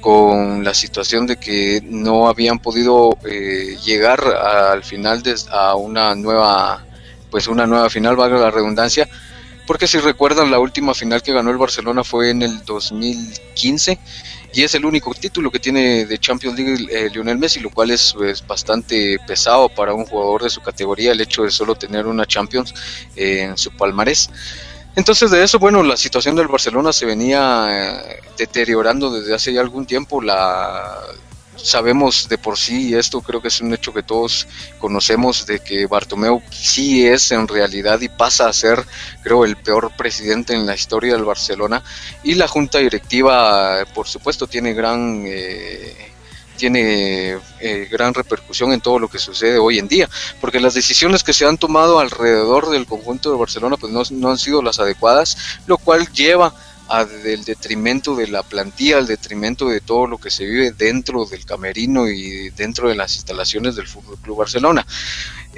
[0.00, 6.14] con la situación de que no habían podido eh, llegar al final de, a una
[6.14, 6.84] nueva
[7.30, 9.08] pues una nueva final valga la redundancia
[9.66, 13.98] porque si recuerdan la última final que ganó el Barcelona fue en el 2015
[14.54, 17.90] y es el único título que tiene de Champions League eh, Lionel Messi, lo cual
[17.90, 18.14] es
[18.46, 22.72] bastante pesado para un jugador de su categoría el hecho de solo tener una Champions
[23.16, 24.30] en su palmarés.
[24.96, 29.60] Entonces de eso, bueno, la situación del Barcelona se venía eh, deteriorando desde hace ya
[29.60, 30.22] algún tiempo.
[30.22, 31.02] La,
[31.56, 35.60] sabemos de por sí, y esto creo que es un hecho que todos conocemos, de
[35.60, 38.84] que Bartomeu sí es en realidad y pasa a ser,
[39.22, 41.82] creo, el peor presidente en la historia del Barcelona.
[42.22, 45.24] Y la junta directiva, por supuesto, tiene gran...
[45.26, 46.12] Eh,
[46.56, 50.08] tiene eh, gran repercusión en todo lo que sucede hoy en día,
[50.40, 54.30] porque las decisiones que se han tomado alrededor del conjunto de Barcelona pues no, no
[54.30, 56.52] han sido las adecuadas, lo cual lleva
[56.88, 57.08] al
[57.44, 62.08] detrimento de la plantilla, al detrimento de todo lo que se vive dentro del camerino
[62.08, 64.86] y dentro de las instalaciones del Fútbol Club Barcelona.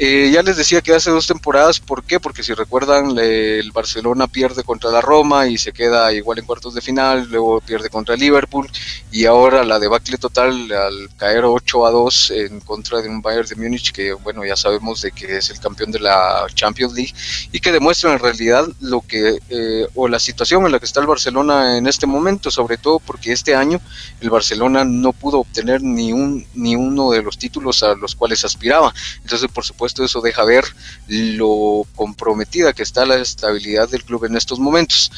[0.00, 2.20] Eh, ya les decía que hace dos temporadas, ¿por qué?
[2.20, 6.72] Porque si recuerdan, el Barcelona pierde contra la Roma y se queda igual en cuartos
[6.76, 8.70] de final, luego pierde contra Liverpool
[9.10, 13.48] y ahora la debacle total al caer 8 a 2 en contra de un Bayern
[13.48, 17.14] de Múnich que, bueno, ya sabemos de que es el campeón de la Champions League
[17.50, 21.00] y que demuestra en realidad lo que, eh, o la situación en la que está
[21.00, 23.80] el Barcelona en este momento, sobre todo porque este año
[24.20, 28.44] el Barcelona no pudo obtener ni, un, ni uno de los títulos a los cuales
[28.44, 28.94] aspiraba.
[29.24, 30.64] Entonces, por supuesto, eso deja ver
[31.08, 35.10] lo comprometida que está la estabilidad del club en estos momentos.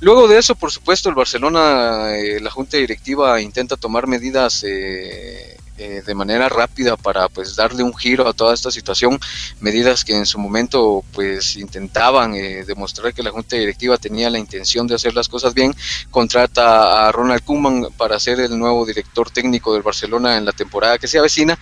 [0.00, 5.56] Luego de eso, por supuesto, el Barcelona, eh, la junta directiva intenta tomar medidas eh,
[5.78, 9.18] eh, de manera rápida para pues darle un giro a toda esta situación,
[9.60, 14.38] medidas que en su momento pues intentaban eh, demostrar que la junta directiva tenía la
[14.38, 15.74] intención de hacer las cosas bien,
[16.10, 20.98] contrata a Ronald Koeman para ser el nuevo director técnico del Barcelona en la temporada
[20.98, 21.58] que se avecina.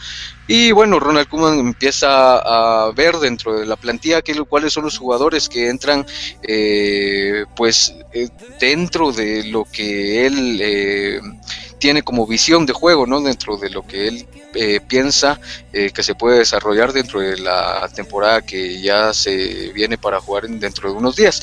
[0.46, 4.98] Y bueno, Ronald Koeman empieza a ver dentro de la plantilla que, cuáles son los
[4.98, 6.06] jugadores que entran
[6.42, 7.94] eh, pues
[8.60, 11.20] dentro de lo que él
[11.84, 13.20] tiene como visión de juego, ¿no?
[13.20, 15.38] Dentro de lo que él eh, piensa
[15.70, 20.48] eh, que se puede desarrollar dentro de la temporada que ya se viene para jugar
[20.48, 21.42] dentro de unos días.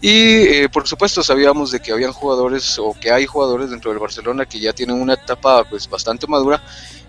[0.00, 4.00] Y eh, por supuesto sabíamos de que habían jugadores o que hay jugadores dentro del
[4.00, 6.60] Barcelona que ya tienen una etapa pues bastante madura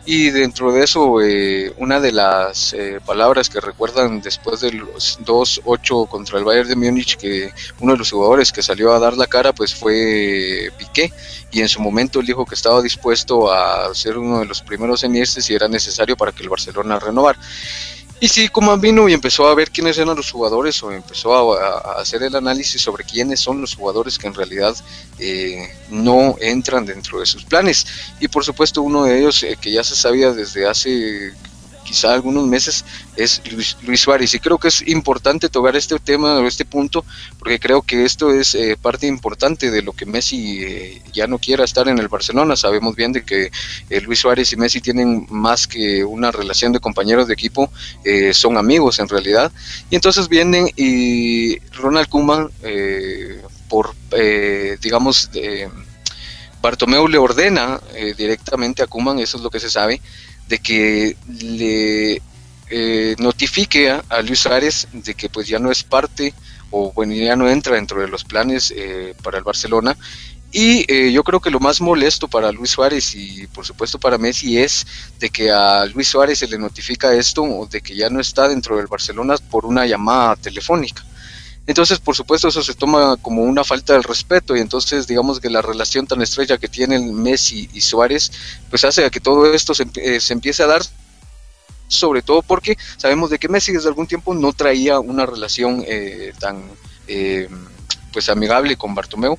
[0.05, 5.19] y dentro de eso, eh, una de las eh, palabras que recuerdan después de los
[5.19, 9.15] 2-8 contra el Bayern de Múnich, que uno de los jugadores que salió a dar
[9.15, 11.11] la cara, pues fue Piqué,
[11.51, 15.03] y en su momento él dijo que estaba dispuesto a ser uno de los primeros
[15.03, 17.37] en si era necesario para que el Barcelona renovar.
[18.21, 22.01] Y sí, como vino y empezó a ver quiénes eran los jugadores o empezó a,
[22.01, 24.75] hacer el análisis sobre quiénes son los jugadores que en realidad
[25.19, 27.85] eh, no entran dentro de sus planes.
[28.19, 31.33] Y por supuesto uno de ellos eh, que ya se sabía desde hace
[31.89, 33.41] quizá algunos meses, es
[33.81, 34.35] Luis, Suárez.
[34.35, 37.03] Y creo que es importante tocar este tema o este punto,
[37.39, 41.39] porque creo que esto es eh, parte importante de lo que Messi eh, ya no
[41.39, 42.55] quiera estar en el Barcelona.
[42.55, 43.51] Sabemos bien de que
[43.89, 47.71] eh, Luis Suárez y Messi tienen más que una relación de compañeros de equipo,
[48.33, 49.51] son amigos en realidad.
[49.89, 52.49] Y entonces vienen y Ronald Koeman,
[53.67, 53.95] por,
[54.81, 55.29] digamos,
[56.61, 57.79] Bartomeu le ordena
[58.17, 60.01] directamente a Kuman, eso es lo que se sabe,
[60.49, 62.21] de que le
[62.69, 66.33] eh, notifique a, Luis Suárez de que pues ya no es parte
[66.71, 69.95] o bueno ya no entra dentro de los planes eh, para el Barcelona
[70.51, 74.17] y eh, yo creo que lo más molesto para Luis Suárez y por supuesto para
[74.17, 74.85] Messi es
[75.19, 78.47] de que a Luis Suárez se le notifica esto o de que ya no está
[78.47, 81.05] dentro del Barcelona por una llamada telefónica.
[81.69, 85.51] Entonces, por supuesto, eso se toma como una falta de respeto y entonces digamos que
[85.51, 88.31] la relación tan estrecha que tienen Messi y Suárez,
[88.71, 90.81] pues hace a que todo esto se, eh, empiece a dar
[91.87, 96.33] sobre todo porque sabemos de que Messi desde algún tiempo no traía una relación eh,
[96.39, 96.63] tan
[97.07, 97.47] eh,
[98.13, 99.37] pues amigable con Bartomeu.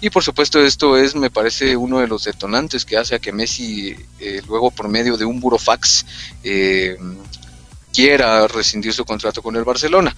[0.00, 3.32] Y por supuesto esto es me parece uno de los detonantes que hace a que
[3.32, 3.96] Messi
[4.48, 6.06] luego por medio de un burofax
[7.92, 10.14] quiera rescindir su contrato con el Barcelona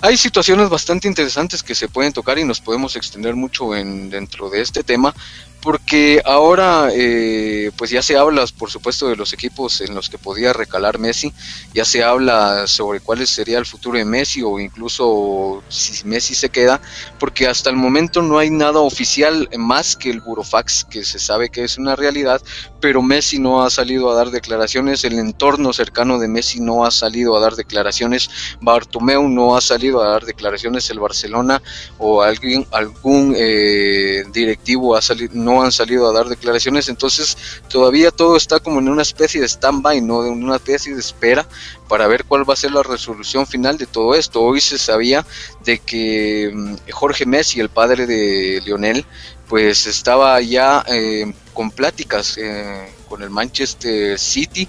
[0.00, 4.50] hay situaciones bastante interesantes que se pueden tocar y nos podemos extender mucho en, dentro
[4.50, 5.14] de este tema,
[5.62, 10.18] porque ahora eh, pues ya se habla por supuesto de los equipos en los que
[10.18, 11.32] podía recalar Messi,
[11.74, 16.50] ya se habla sobre cuál sería el futuro de Messi o incluso si Messi se
[16.50, 16.80] queda,
[17.18, 21.48] porque hasta el momento no hay nada oficial más que el burofax que se sabe
[21.48, 22.40] que es una realidad,
[22.80, 26.90] pero Messi no ha salido a dar declaraciones, el entorno cercano de Messi no ha
[26.90, 31.62] salido a dar declaraciones, Bartomeu no ha salido a dar declaraciones, el Barcelona
[31.98, 37.36] o alguien algún eh, directivo ha salido no han salido a dar declaraciones, entonces
[37.70, 40.22] todavía todo está como en una especie de stand-by, ¿no?
[40.22, 41.48] De una especie de espera
[41.88, 44.42] para ver cuál va a ser la resolución final de todo esto.
[44.42, 45.24] Hoy se sabía
[45.64, 49.06] de que mm, Jorge Messi, el padre de Lionel,
[49.48, 54.68] pues estaba ya eh, con pláticas eh, con el Manchester City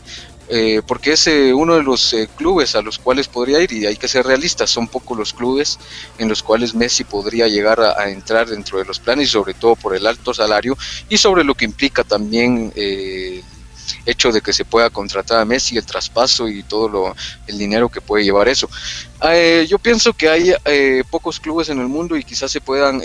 [0.52, 3.86] eh, porque es eh, uno de los eh, clubes a los cuales podría ir y
[3.86, 5.78] hay que ser realistas, son pocos los clubes
[6.18, 9.96] en los cuales Messi podría llegar a, entrar dentro de los planes, sobre todo por
[9.96, 10.76] el alto salario
[11.08, 13.44] y sobre lo que implica también el
[14.08, 17.90] hecho de que se pueda contratar a Messi, el traspaso y todo lo, el dinero
[17.90, 18.68] que puede llevar eso.
[19.68, 20.54] yo pienso que hay
[21.12, 23.02] pocos clubes en el mundo y quizás se puedan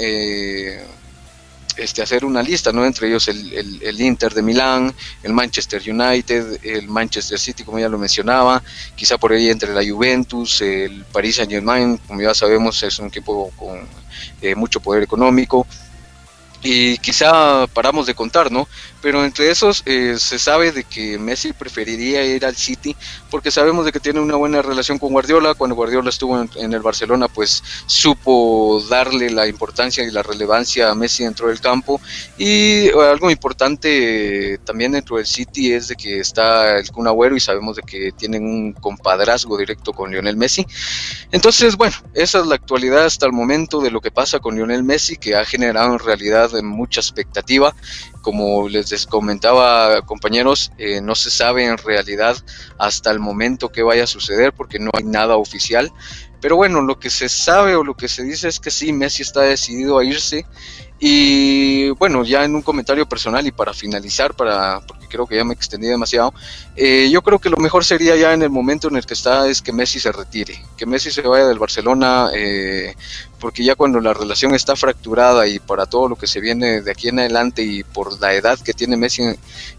[1.77, 2.85] este, hacer una lista, ¿no?
[2.85, 7.89] Entre ellos el, el, Inter de Milán, el Manchester United, el Manchester City, como ya
[7.89, 8.63] lo mencionaba,
[8.95, 13.07] quizá por ahí entre la Juventus, el Paris Saint Germain, como ya sabemos, es un
[13.07, 13.81] equipo con
[14.41, 15.67] eh, mucho poder económico,
[16.65, 18.67] y quizá paramos de contar, ¿no?
[19.05, 22.97] Pero entre esos eh, se sabe de que Messi preferiría ir al City
[23.31, 25.53] porque sabemos de que tiene una buena relación con Guardiola.
[25.53, 30.95] Cuando Guardiola estuvo en, el Barcelona, pues supo darle la importancia y la relevancia a
[30.95, 32.01] Messi dentro del campo.
[32.39, 37.37] Y eh, algo importante también dentro del City es de que está el Kun Agüero
[37.37, 40.67] y sabemos de que tienen un compadrazgo directo con Lionel Messi.
[41.31, 44.83] Entonces, bueno, esa es la actualidad hasta el momento de lo que pasa con Lionel
[44.83, 47.75] Messi, que ha generado en realidad mucha expectativa.
[48.25, 52.35] Como les comentaba compañeros, eh, no se sabe en realidad
[52.79, 55.93] hasta el momento qué vaya a suceder porque no hay nada oficial.
[56.41, 59.23] Pero bueno, lo que se sabe o lo que se dice es que sí, Messi
[59.23, 60.47] está decidido a irse
[61.07, 65.45] y bueno, ya en un comentario personal y para finalizar, para, porque creo que ya
[65.45, 66.33] me extendí demasiado,
[66.77, 69.47] eh, yo creo que lo mejor sería ya en el momento en el que está
[69.49, 72.95] es que Messi se retire, que Messi se vaya del Barcelona, eh,
[73.45, 76.91] porque ya cuando la relación está fracturada y para todo lo que se viene de
[76.91, 79.23] aquí en adelante y por la edad que tiene Messi,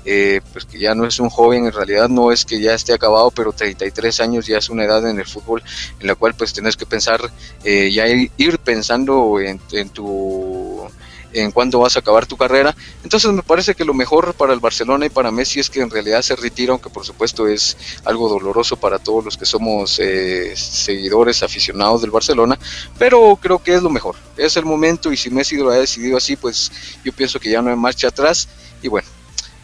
[0.05, 2.93] eh, pues que ya no es un joven, en realidad no es que ya esté
[2.93, 5.63] acabado, pero 33 años ya es una edad en el fútbol
[5.99, 7.19] en la cual pues tenés que pensar,
[7.63, 10.87] ya ir, pensando en tu
[11.35, 12.75] en cuándo vas a acabar tu carrera.
[13.03, 15.89] Entonces me parece que lo mejor para el Barcelona y para Messi es que en
[15.89, 20.53] realidad se retira, aunque por supuesto es algo doloroso para todos los que somos eh,
[20.55, 22.57] seguidores, aficionados del Barcelona,
[22.97, 24.15] pero creo que es lo mejor.
[24.37, 26.71] Es el momento y si Messi lo ha decidido así, pues
[27.03, 28.47] yo pienso que ya no hay marcha atrás
[28.81, 29.07] y bueno,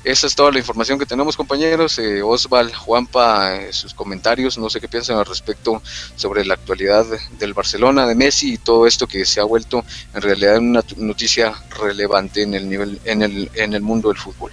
[0.03, 1.99] esa es toda la información que tenemos, compañeros.
[1.99, 5.81] Eh, Osval, Juanpa, eh, sus comentarios, no sé qué piensan al respecto
[6.15, 7.05] sobre la actualidad
[7.37, 11.53] del Barcelona, de Messi y todo esto que se ha vuelto en realidad una noticia
[11.79, 14.51] relevante en el nivel, en el, en el mundo del fútbol.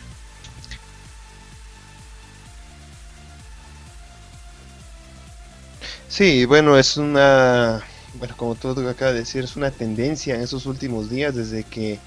[6.08, 7.82] Sí, bueno, es una,
[8.14, 11.98] bueno, como todo acaba de decir, es una tendencia en esos últimos días desde que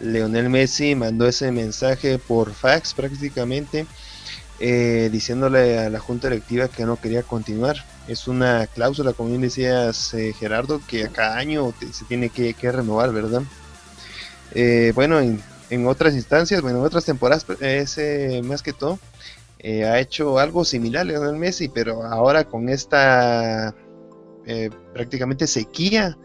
[0.00, 3.86] Leonel Messi mandó ese mensaje por fax prácticamente
[4.58, 7.84] eh, diciéndole a la junta directiva que no quería continuar.
[8.08, 13.12] Es una cláusula, como bien decías eh, Gerardo, que cada año se tiene que, renovar,
[13.12, 13.42] ¿verdad?
[14.52, 18.98] Eh, bueno, en, otras instancias, bueno, en otras temporadas, ese más que todo,
[19.62, 23.74] ha hecho algo similar Leonel Messi, pero ahora con esta
[24.94, 26.16] prácticamente sequía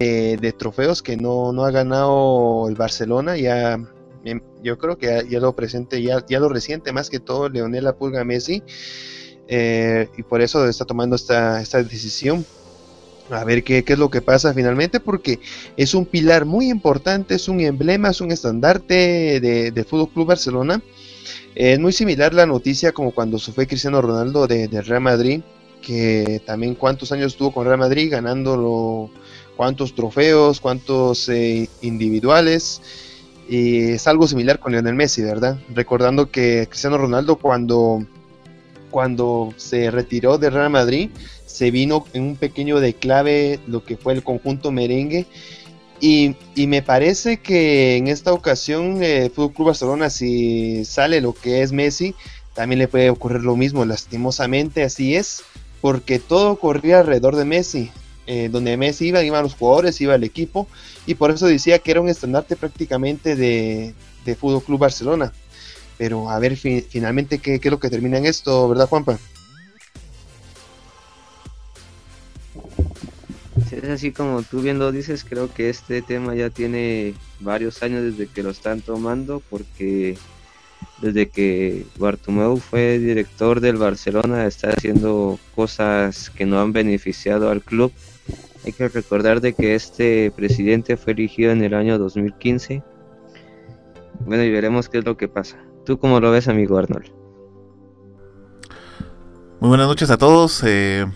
[0.00, 3.78] de, trofeos que no, no ha ganado el Barcelona, ya
[4.62, 7.94] yo creo que ya, lo presente, ya, ya lo reciente más que todo Leonel La
[7.94, 8.62] Pulga Messi,
[9.48, 12.44] eh, y por eso está tomando esta, esta decisión.
[13.30, 15.38] A ver qué, qué, es lo que pasa finalmente, porque
[15.76, 20.26] es un pilar muy importante, es un emblema, es un estandarte de, de Fútbol Club
[20.26, 20.82] Barcelona.
[21.54, 25.42] Es muy similar la noticia como cuando se fue Cristiano Ronaldo de, Real Madrid,
[25.82, 29.10] que también cuántos años estuvo con Real Madrid ganándolo,
[29.60, 32.80] cuántos trofeos, cuántos eh, individuales.
[33.46, 35.58] Y es algo similar con Lionel Messi, ¿verdad?
[35.74, 38.02] Recordando que Cristiano Ronaldo cuando,
[38.90, 41.10] cuando se retiró de Real Madrid,
[41.44, 45.26] se vino en un pequeño declave lo que fue el conjunto merengue.
[46.00, 51.60] Y, me parece que en esta ocasión eh, Fútbol Club Barcelona, si sale lo que
[51.60, 52.14] es Messi,
[52.54, 55.42] también le puede ocurrir lo mismo, lastimosamente así es,
[55.82, 57.90] porque todo corría alrededor de Messi.
[58.32, 60.68] Eh, donde Messi iba, iban los jugadores, iba el equipo,
[61.04, 63.92] y por eso decía que era un estandarte prácticamente de,
[64.24, 65.32] de Fútbol Club Barcelona.
[65.98, 69.18] Pero a ver finalmente qué, qué, es lo que termina en esto, ¿verdad, Juanpa?
[73.72, 78.28] Es así como tú viendo dices, creo que este tema ya tiene varios años desde
[78.32, 80.16] que lo están tomando, porque
[81.02, 87.60] desde que Bartomeu fue director del Barcelona está haciendo cosas que no han beneficiado al
[87.60, 87.92] club
[88.64, 92.82] hay que recordar de que este presidente fue elegido en el año 2015.
[94.26, 95.56] Bueno, y veremos qué es lo que pasa.
[95.84, 97.10] ¿Tú cómo lo ves, amigo Arnold?
[99.60, 100.62] Muy buenas noches a todos.
[100.64, 101.06] Eh,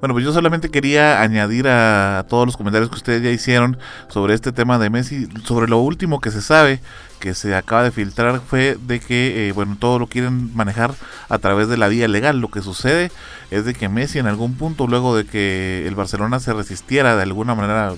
[0.00, 3.78] bueno, pues yo solamente quería añadir a todos los comentarios que ustedes ya hicieron
[4.08, 6.80] sobre este tema de Messi, sobre lo último que se sabe,
[7.20, 10.94] que se acaba de filtrar, fue de que, eh, bueno, todo lo quieren manejar
[11.28, 12.40] a través de la vía legal.
[12.40, 13.10] Lo que sucede
[13.50, 17.22] es de que Messi en algún punto, luego de que el Barcelona se resistiera de
[17.22, 17.94] alguna manera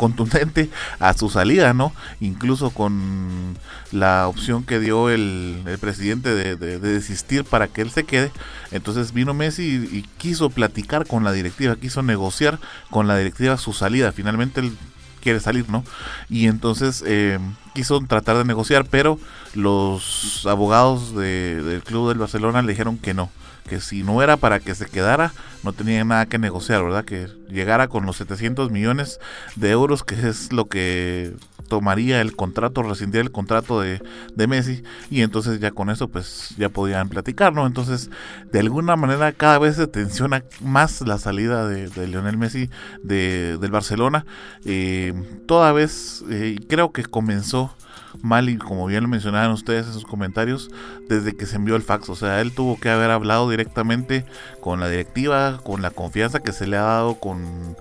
[0.00, 1.92] contundente a su salida, ¿no?
[2.20, 3.58] Incluso con
[3.92, 8.32] la opción que dio el, presidente de, desistir para que él se quede.
[8.70, 13.74] Entonces vino Messi y, quiso platicar con la directiva, quiso negociar con la directiva su
[13.74, 14.10] salida.
[14.10, 14.72] Finalmente él
[15.20, 15.84] quiere salir, ¿no?
[16.30, 17.38] Y entonces eh,
[17.74, 19.18] quiso tratar de negociar, pero
[19.52, 23.28] los abogados del club del Barcelona le dijeron que no
[23.68, 25.32] que si no era para que se quedara,
[25.62, 27.04] no tenía nada que negociar, ¿verdad?
[27.04, 29.20] Que llegara con los 700 millones
[29.56, 31.34] de euros, que es lo que
[31.68, 34.00] tomaría el contrato, rescindir el contrato de,
[34.48, 37.66] Messi, y entonces ya con eso pues ya podían platicar, ¿no?
[37.66, 38.10] Entonces,
[38.50, 42.68] de alguna manera cada vez se tensiona más la salida de, Lionel Messi
[43.02, 44.26] de, del Barcelona,
[44.64, 45.14] eh,
[45.46, 47.74] toda vez, eh, creo que comenzó
[48.22, 50.70] mal y como bien lo mencionaban ustedes en sus comentarios,
[51.08, 52.08] desde que se envió el fax.
[52.08, 54.24] O sea, él tuvo que haber hablado directamente
[54.60, 57.76] con la directiva, con la confianza que se le ha dado, con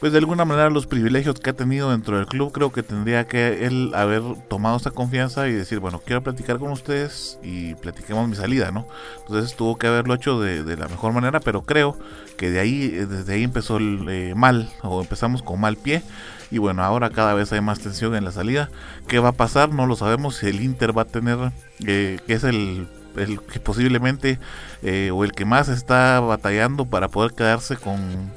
[0.00, 3.26] pues de alguna manera los privilegios que ha tenido dentro del club, creo que tendría
[3.26, 8.28] que él haber tomado esa confianza y decir, bueno, quiero platicar con ustedes y platiquemos
[8.28, 8.86] mi salida, ¿no?
[9.22, 11.98] Entonces tuvo que haberlo hecho de, la mejor manera, pero creo
[12.36, 16.02] que de ahí, desde ahí empezó el, eh, mal, o empezamos con mal pie.
[16.50, 18.70] Y bueno, ahora cada vez hay más tensión en la salida.
[19.06, 19.70] ¿Qué va a pasar?
[19.70, 20.36] No lo sabemos.
[20.36, 21.52] Si el Inter va a tener,
[21.86, 24.38] eh, que es el, el que posiblemente,
[24.82, 28.30] eh, o el que más está batallando para poder quedarse con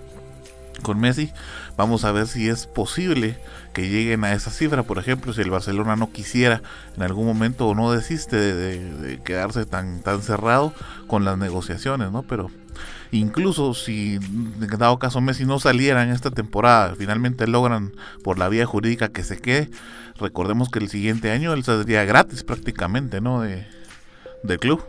[0.82, 1.32] con Messi.
[1.78, 3.38] Vamos a ver si es posible
[3.74, 4.84] que lleguen a esa cifra.
[4.84, 6.62] Por ejemplo, si el Barcelona no quisiera
[6.96, 10.74] en algún momento o no desiste de, quedarse tan, tan cerrado
[11.08, 12.24] con las negociaciones, ¿no?
[12.24, 12.52] Pero
[13.12, 17.94] incluso si en dado caso Messi no saliera en esta temporada, finalmente logran
[18.24, 19.70] por la vía jurídica que se quede,
[20.18, 23.42] recordemos que el siguiente año él saldría gratis prácticamente, ¿no?
[23.42, 23.68] De,
[24.44, 24.84] del club.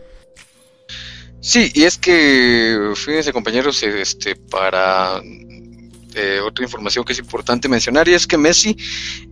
[1.41, 5.21] Sí, y es que, fíjense compañeros, este, para
[6.15, 8.77] eh, otra información que es importante mencionar y es que Messi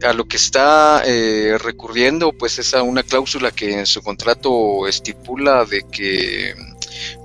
[0.04, 4.88] a lo que está eh, recurriendo pues es a una cláusula que en su contrato
[4.88, 6.56] estipula de que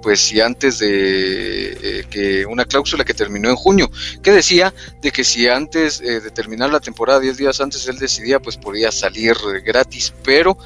[0.07, 3.91] pues si antes de eh, que una cláusula que terminó en junio,
[4.23, 7.99] que decía de que si antes eh, de terminar la temporada, 10 días antes él
[7.99, 9.35] decidía, pues podía salir
[9.65, 10.57] gratis, pero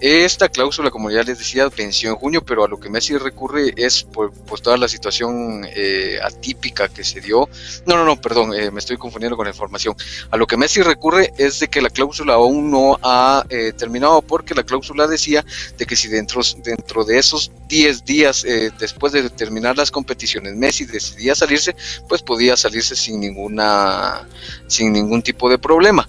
[0.00, 3.72] esta cláusula, como ya les decía, venció en junio, pero a lo que Messi recurre
[3.76, 7.48] es por pues, toda la situación eh, atípica que se dio.
[7.86, 9.94] No, no, no, perdón, me estoy confundiendo con la información.
[10.30, 13.44] A lo que Messi recurre es de que la cláusula aún no ha
[13.76, 15.44] terminado, porque la cláusula decía
[15.76, 20.56] de que si dentro, dentro de esos 10 días de después de terminar las competiciones
[20.56, 21.76] Messi decidía salirse,
[22.08, 24.26] pues podía salirse sin ninguna
[24.66, 26.08] sin ningún tipo de problema.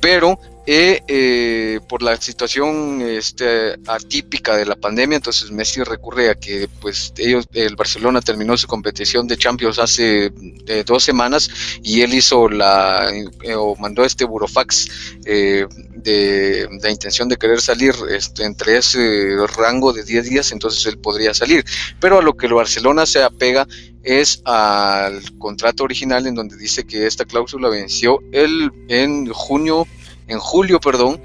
[0.00, 6.34] Pero eh, eh, por la situación este, atípica de la pandemia, entonces Messi recurre a
[6.34, 10.32] que pues ellos, el Barcelona terminó su competición de Champions hace
[10.66, 11.50] eh, dos semanas
[11.82, 13.10] y él hizo la
[13.56, 14.88] o mandó este burofax
[15.24, 20.98] de la intención de querer salir este, entre ese rango de 10 días, entonces él
[20.98, 21.64] podría salir.
[22.00, 23.66] Pero a lo que el Barcelona se apega
[24.02, 29.86] es al contrato original en donde dice que esta cláusula venció el, en junio,
[30.30, 31.20] en julio, perdón,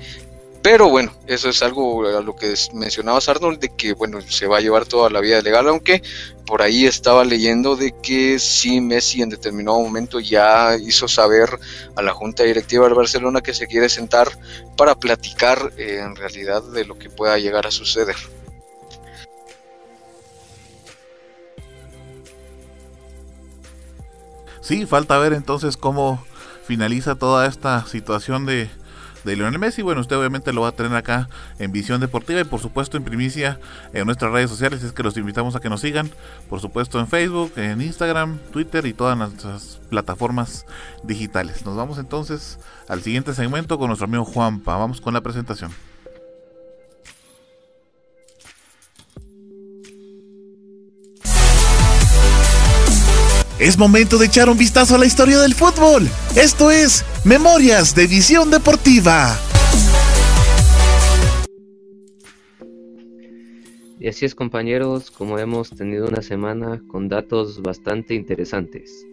[0.66, 4.58] pero bueno, eso es algo a lo que mencionabas Arnold, de que bueno, se va
[4.58, 6.02] a llevar toda la vida legal, aunque
[6.48, 11.50] por ahí estaba leyendo de que sí Messi en determinado momento ya hizo saber
[11.96, 14.28] a la junta directiva del Barcelona que se quiere sentar
[14.76, 18.16] para platicar eh, en realidad de lo que pueda llegar a suceder.
[24.62, 26.26] Sí, falta ver entonces cómo
[26.66, 28.68] finaliza toda esta situación de
[29.26, 29.82] de Lionel Messi.
[29.82, 31.28] Bueno, usted obviamente lo va a tener acá
[31.60, 33.60] en Visión Deportiva y por supuesto en primicia
[33.94, 34.84] en nuestras redes sociales.
[34.84, 36.10] Es que los invitamos a que nos sigan,
[36.50, 40.66] por supuesto en Facebook, en Instagram, Twitter y todas nuestras plataformas
[41.04, 41.66] digitales.
[41.66, 44.78] Nos vamos entonces al siguiente segmento con nuestro amigo Juanpa.
[44.78, 45.72] Vamos con la presentación.
[53.58, 56.10] Es momento de echar un vistazo a la historia del fútbol.
[56.36, 59.34] Esto es Memorias de Visión Deportiva.
[63.98, 69.06] Y así es compañeros, como hemos tenido una semana con datos bastante interesantes.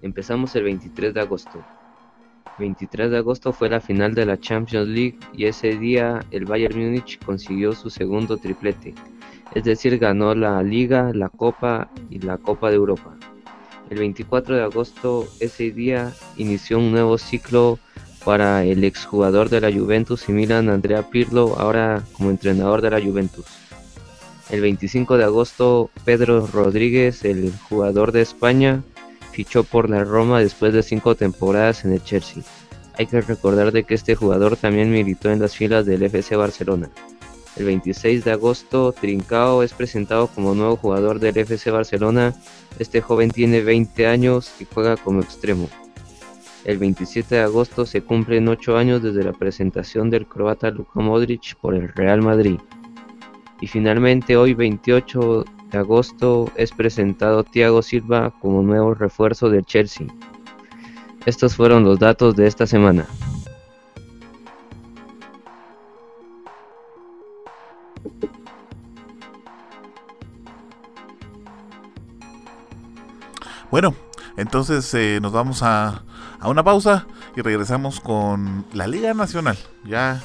[0.00, 1.64] Empezamos el 23 de agosto.
[2.60, 6.78] 23 de agosto fue la final de la Champions League y ese día el Bayern
[6.78, 8.94] Múnich consiguió su segundo triplete,
[9.56, 13.16] es decir, ganó la Liga, la Copa y la Copa de Europa.
[13.90, 17.78] El 24 de agosto, ese día, inició un nuevo ciclo
[18.24, 23.00] para el exjugador de la Juventus y Milan, Andrea Pirlo, ahora como entrenador de la
[23.00, 23.46] Juventus.
[24.50, 28.82] El 25 de agosto, Pedro Rodríguez, el jugador de España,
[29.32, 32.42] fichó por la Roma después de cinco temporadas en el Chelsea.
[32.98, 36.90] Hay que recordar de que este jugador también militó en las filas del FC Barcelona.
[37.58, 42.32] El 26 de agosto, Trincao es presentado como nuevo jugador del FC Barcelona.
[42.78, 45.68] Este joven tiene 20 años y juega como extremo.
[46.64, 51.56] El 27 de agosto se cumplen 8 años desde la presentación del croata Luka Modric
[51.56, 52.60] por el Real Madrid.
[53.60, 60.06] Y finalmente hoy 28 de agosto es presentado Thiago Silva como nuevo refuerzo del Chelsea.
[61.26, 63.04] Estos fueron los datos de esta semana.
[73.70, 73.94] Bueno,
[74.36, 76.02] entonces eh, nos vamos a,
[76.40, 77.06] a, una pausa
[77.36, 79.58] y regresamos con la Liga Nacional.
[79.84, 80.22] Ya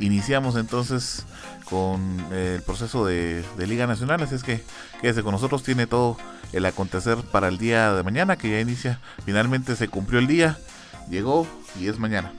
[0.00, 1.24] iniciamos entonces
[1.66, 2.00] con
[2.32, 4.64] eh, el proceso de, de, Liga Nacional, así es que
[5.00, 6.16] quédese con nosotros, tiene todo
[6.52, 9.00] el acontecer para el día de mañana que ya inicia.
[9.24, 10.58] Finalmente se cumplió el día,
[11.08, 11.46] llegó
[11.78, 12.32] y es mañana.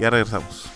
[0.00, 0.75] Ya regresamos.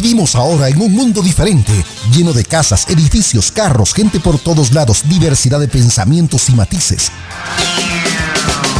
[0.00, 1.72] Vivimos ahora en un mundo diferente,
[2.12, 7.10] lleno de casas, edificios, carros, gente por todos lados, diversidad de pensamientos y matices.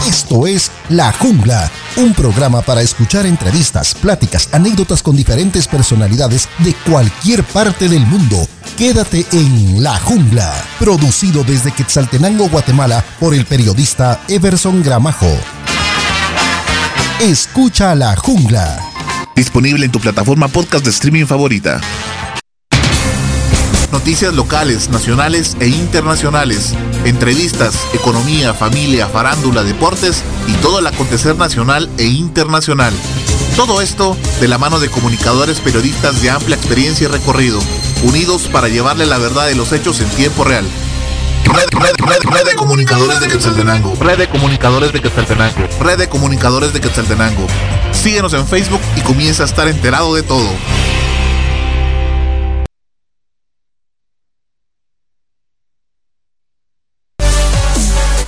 [0.06, 6.72] Esto es La Jungla, un programa para escuchar entrevistas, pláticas, anécdotas con diferentes personalidades de
[6.88, 8.46] cualquier parte del mundo.
[8.76, 15.36] Quédate en La Jungla, producido desde Quetzaltenango, Guatemala, por el periodista Everson Gramajo.
[17.18, 18.88] Escucha La Jungla.
[19.39, 21.80] Disponible en tu plataforma podcast de streaming favorita.
[23.93, 26.74] Noticias locales, nacionales e internacionales.
[27.05, 32.93] Entrevistas, economía, familia, farándula, deportes y todo el acontecer nacional e internacional.
[33.55, 37.61] Todo esto de la mano de comunicadores periodistas de amplia experiencia y recorrido,
[38.03, 40.64] unidos para llevarle la verdad de los hechos en tiempo real.
[41.45, 43.95] Red, de comunicadores de Quetzaltenango.
[44.01, 45.68] Red de comunicadores de Quetzaltenango.
[45.80, 47.47] Red de comunicadores de Quetzaltenango.
[47.93, 50.49] Síguenos en Facebook y comienza a estar enterado de todo.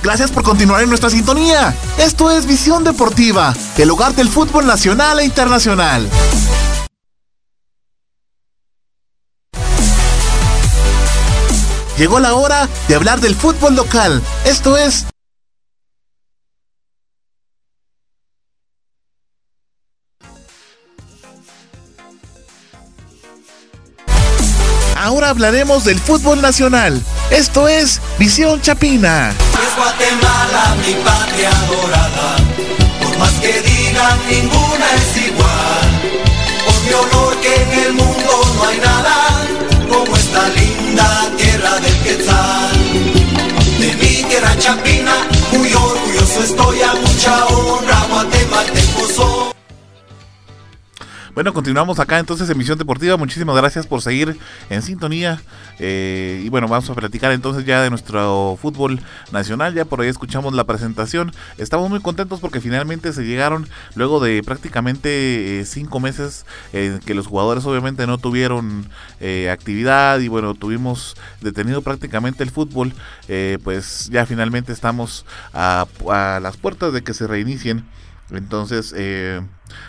[0.03, 1.75] Gracias por continuar en nuestra sintonía.
[1.97, 6.09] Esto es Visión Deportiva, el hogar del fútbol nacional e internacional.
[12.01, 14.23] Llegó la hora de hablar del fútbol local.
[14.43, 15.05] Esto es
[24.95, 26.99] Ahora hablaremos del fútbol nacional.
[27.29, 29.29] Esto es Visión Chapina.
[29.29, 32.37] Es Guatemala, mi patria dorada.
[33.03, 36.01] Por más que digan, ninguna es igual.
[36.65, 39.31] Por mi honor que en el mundo no hay nada
[39.91, 41.90] como esta linda tierra del
[42.31, 43.79] Quetzal.
[43.79, 45.27] De mi tierra Chapina,
[45.57, 48.01] muy orgulloso estoy a mucha honra.
[51.33, 53.15] Bueno, continuamos acá entonces en Misión Deportiva.
[53.15, 54.37] Muchísimas gracias por seguir
[54.69, 55.41] en sintonía.
[55.79, 58.99] Eh, y bueno, vamos a platicar entonces ya de nuestro fútbol
[59.31, 59.73] nacional.
[59.73, 61.31] Ya por ahí escuchamos la presentación.
[61.57, 67.13] Estamos muy contentos porque finalmente se llegaron luego de prácticamente eh, cinco meses en que
[67.13, 68.89] los jugadores obviamente no tuvieron
[69.21, 72.93] eh, actividad y bueno, tuvimos detenido prácticamente el fútbol.
[73.63, 77.85] pues ya finalmente estamos a, a las puertas de que se reinicien.
[78.31, 79.41] Entonces, eh,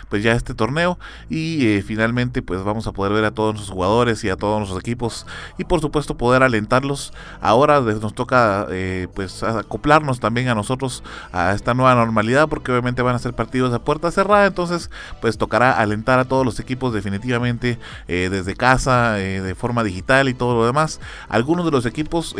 [0.09, 0.99] pues ya este torneo.
[1.29, 4.57] Y eh, finalmente pues vamos a poder ver a todos nuestros jugadores y a todos
[4.57, 5.25] nuestros equipos.
[5.57, 7.13] Y por supuesto poder alentarlos.
[7.41, 13.01] Ahora nos toca eh, pues acoplarnos también a nosotros a esta nueva normalidad porque obviamente
[13.01, 14.45] van a ser partidos de puerta cerrada.
[14.45, 14.89] Entonces
[15.21, 20.33] pues tocará alentar a todos los equipos definitivamente eh, desde casa de forma digital y
[20.33, 20.99] todo lo demás.
[21.29, 22.35] Algunos de los equipos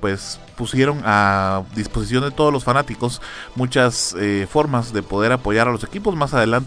[0.00, 3.22] pues pusieron a disposición de todos los fanáticos
[3.54, 4.14] muchas
[4.48, 6.16] formas de poder apoyar a los equipos.
[6.16, 6.59] Más adelante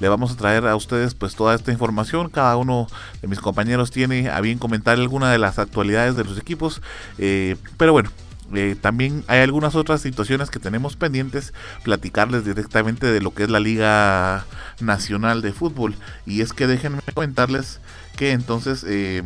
[0.00, 2.30] le vamos a traer a ustedes pues toda esta información.
[2.30, 2.86] Cada uno
[3.22, 6.82] de mis compañeros tiene a bien comentar alguna de las actualidades de los equipos.
[7.18, 8.10] Eh, pero bueno,
[8.54, 13.50] eh, también hay algunas otras situaciones que tenemos pendientes platicarles directamente de lo que es
[13.50, 14.44] la Liga
[14.80, 15.94] Nacional de Fútbol.
[16.26, 17.80] Y es que déjenme comentarles
[18.16, 19.22] que entonces eh,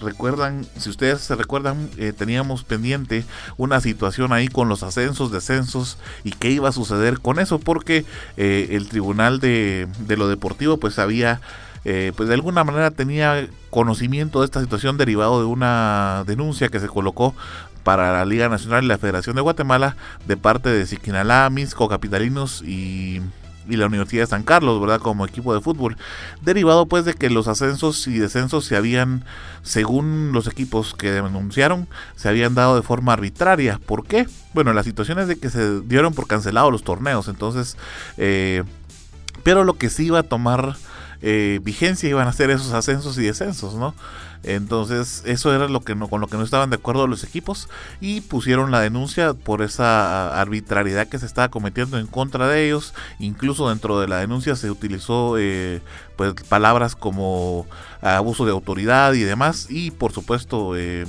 [0.00, 3.24] recuerdan, si ustedes se recuerdan, eh, teníamos pendiente
[3.56, 8.04] una situación ahí con los ascensos, descensos y qué iba a suceder con eso, porque
[8.36, 11.40] eh, el tribunal de, de, lo deportivo pues había,
[11.84, 16.80] eh, pues de alguna manera tenía conocimiento de esta situación derivado de una denuncia que
[16.80, 17.34] se colocó
[17.84, 19.96] para la Liga Nacional y la Federación de Guatemala
[20.26, 23.22] de parte de Siquinalá, Misco, Capitalinos y
[23.70, 25.00] y la Universidad de San Carlos, ¿verdad?
[25.00, 25.96] Como equipo de fútbol.
[26.42, 29.24] Derivado pues de que los ascensos y descensos se habían,
[29.62, 33.80] según los equipos que denunciaron, se habían dado de forma arbitraria.
[33.84, 34.26] ¿Por qué?
[34.54, 37.76] Bueno, la situación es de que se dieron por cancelados los torneos, entonces,
[38.16, 38.64] eh,
[39.42, 40.76] pero lo que sí iba a tomar
[41.22, 43.94] eh, vigencia iban a ser esos ascensos y descensos, ¿no?
[44.42, 47.68] Entonces, eso era lo que no, con lo que no estaban de acuerdo los equipos
[48.00, 52.94] y pusieron la denuncia por esa arbitrariedad que se estaba cometiendo en contra de ellos.
[53.18, 55.82] Incluso dentro de la denuncia se utilizó eh,
[56.16, 57.66] pues palabras como
[58.00, 59.66] abuso de autoridad y demás.
[59.68, 61.04] Y por supuesto, eh,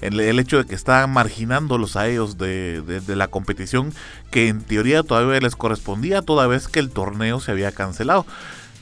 [0.00, 3.92] el, hecho de que estaban marginándolos a ellos de, de, la competición
[4.30, 8.26] que en teoría todavía les correspondía toda vez que el torneo se había cancelado.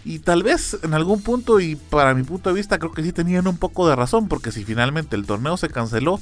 [0.05, 3.13] Y tal vez en algún punto, y para mi punto de vista, creo que sí
[3.13, 6.19] tenían un poco de razón, porque si finalmente el torneo se canceló,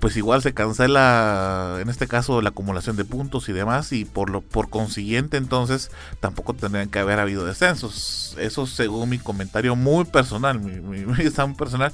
[0.00, 4.28] pues igual se cancela en este caso la acumulación de puntos y demás y por
[4.28, 5.90] lo por consiguiente entonces
[6.20, 8.36] tampoco tendrían que haber habido descensos.
[8.38, 11.92] Eso según mi comentario muy personal mi, mi, muy personal.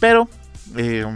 [0.00, 0.28] Pero
[0.76, 1.06] eh,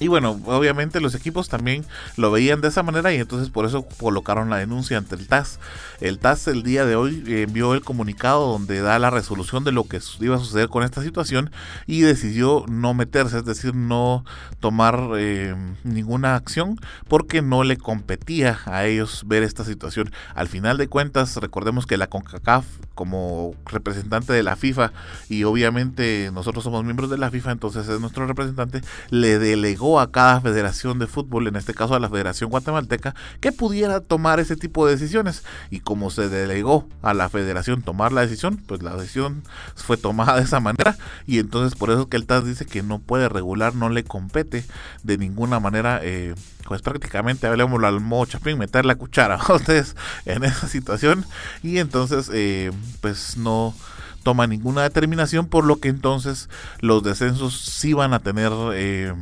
[0.00, 1.84] y bueno, obviamente los equipos también
[2.16, 5.58] lo veían de esa manera y entonces por eso colocaron la denuncia ante el TAS.
[6.00, 9.84] El TAS el día de hoy envió el comunicado donde da la resolución de lo
[9.84, 11.50] que iba a suceder con esta situación
[11.86, 14.24] y decidió no meterse, es decir, no
[14.60, 16.78] tomar eh, ninguna acción
[17.08, 20.12] porque no le competía a ellos ver esta situación.
[20.34, 24.92] Al final de cuentas, recordemos que la CONCACAF como representante de la FIFA
[25.28, 30.10] y obviamente nosotros somos miembros de la FIFA, entonces es nuestro representante, le delegó a
[30.10, 34.56] cada federación de fútbol, en este caso a la Federación Guatemalteca, que pudiera tomar ese
[34.56, 35.44] tipo de decisiones.
[35.70, 39.42] Y como se delegó a la federación tomar la decisión, pues la decisión
[39.74, 40.96] fue tomada de esa manera.
[41.26, 44.64] Y entonces por eso que el TAS dice que no puede regular, no le compete
[45.02, 46.00] de ninguna manera.
[46.02, 46.34] Eh,
[46.68, 51.24] pues prácticamente hablemos al modo chapín, meter la cuchara a ustedes en esa situación
[51.62, 52.70] y entonces eh,
[53.00, 53.74] pues no
[54.22, 59.14] toma ninguna determinación por lo que entonces los descensos sí van a tener eh,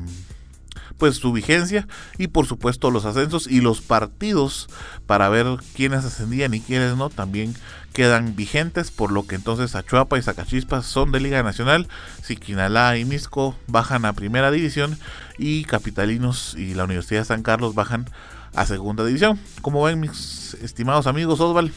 [0.99, 1.87] pues su vigencia
[2.19, 4.69] y por supuesto los ascensos y los partidos
[5.07, 7.55] para ver quiénes ascendían y quiénes no también
[7.93, 11.89] quedan vigentes por lo que entonces Achuapa y Zacachispas son de Liga Nacional,
[12.23, 14.99] Siquinalá y Misco bajan a Primera División
[15.39, 18.07] y Capitalinos y la Universidad de San Carlos bajan
[18.55, 19.39] a Segunda División.
[19.63, 21.73] Como ven mis estimados amigos Osval?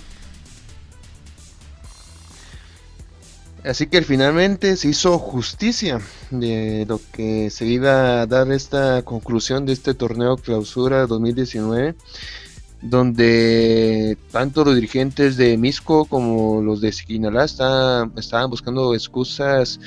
[3.69, 6.01] Así que finalmente se hizo justicia
[6.31, 11.93] de lo que se iba a dar esta conclusión de este torneo clausura 2019,
[12.81, 19.79] donde tanto los dirigentes de Misco como los de Siquinalá estaban buscando excusas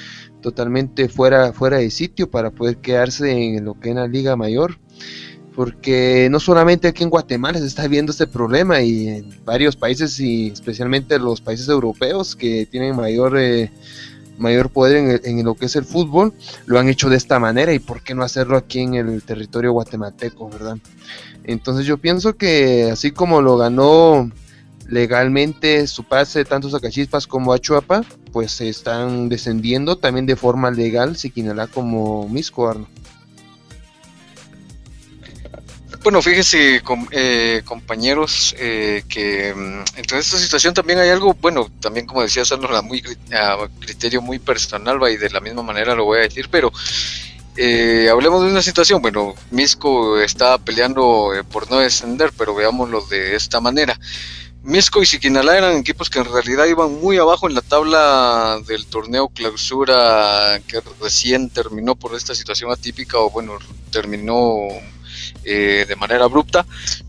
[0.43, 4.79] totalmente fuera, fuera de sitio para poder quedarse en lo que es la Liga Mayor
[5.55, 10.19] porque no solamente aquí en Guatemala se está viendo este problema y en varios países
[10.21, 13.71] y especialmente los países europeos que tienen mayor eh,
[14.39, 16.33] mayor poder en, lo que es el fútbol
[16.67, 19.73] lo han hecho de esta manera y por qué no hacerlo aquí en el territorio
[19.73, 20.79] guatemalteco verdad
[21.45, 24.31] entonces yo pienso que así como lo ganó
[24.89, 31.17] legalmente su pase tanto Zacachispas como Achuapa pues se están descendiendo también de forma legal
[31.17, 32.87] Siquinalá como Misco Arno.
[36.03, 36.83] Bueno, fíjese,
[37.13, 42.45] eh, compañeros, eh, que mm, en esta situación también hay algo, bueno, también como decía
[42.45, 46.23] Sandra, muy a criterio muy personal, va, y de la misma manera lo voy a
[46.23, 46.73] decir, pero
[47.57, 53.37] eh, hablemos de una situación, bueno, Misco está peleando por no descender, pero veámoslo de
[53.37, 53.97] esta manera.
[54.65, 58.87] Misco y Siquinalá eran equipos que en realidad iban muy abajo en la tabla del
[58.87, 63.59] torneo clausura que recién terminó por esta situación atípica o bueno,
[63.91, 64.69] terminó
[65.45, 66.65] eh, de manera abrupta,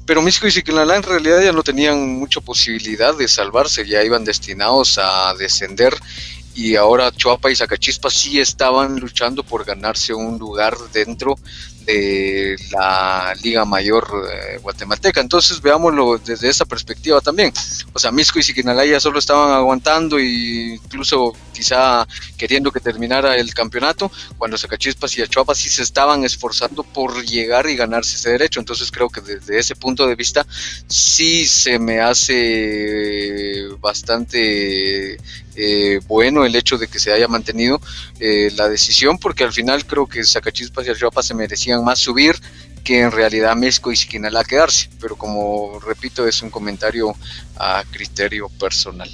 [0.05, 4.23] pero México y Siquinalá en realidad ya no tenían mucha posibilidad de salvarse, ya iban
[4.23, 5.93] destinados a descender
[6.56, 11.38] y ahora Chuapa y Zacachispa sí estaban luchando por ganarse un lugar dentro
[11.86, 15.22] de la Liga Mayor eh, guatemalteca.
[15.22, 17.51] Entonces veámoslo desde esa perspectiva también.
[17.93, 23.38] O sea, Misco y Siquinalá ya solo estaban aguantando e incluso quizá queriendo que terminara
[23.38, 28.32] el campeonato, cuando Zacachispas y Achuapa sí se estaban esforzando por llegar y ganarse ese
[28.32, 28.60] derecho.
[28.60, 30.45] Entonces creo que desde ese punto de vista
[30.88, 35.18] sí se me hace bastante
[35.56, 37.80] eh, bueno el hecho de que se haya mantenido
[38.20, 42.36] eh, la decisión, porque al final creo que Zacachispas y Achuapa se merecían más subir
[42.84, 44.89] que en realidad Mesco y Siquinalá quedarse.
[44.99, 47.16] Pero como repito, es un comentario
[47.56, 49.10] a criterio personal.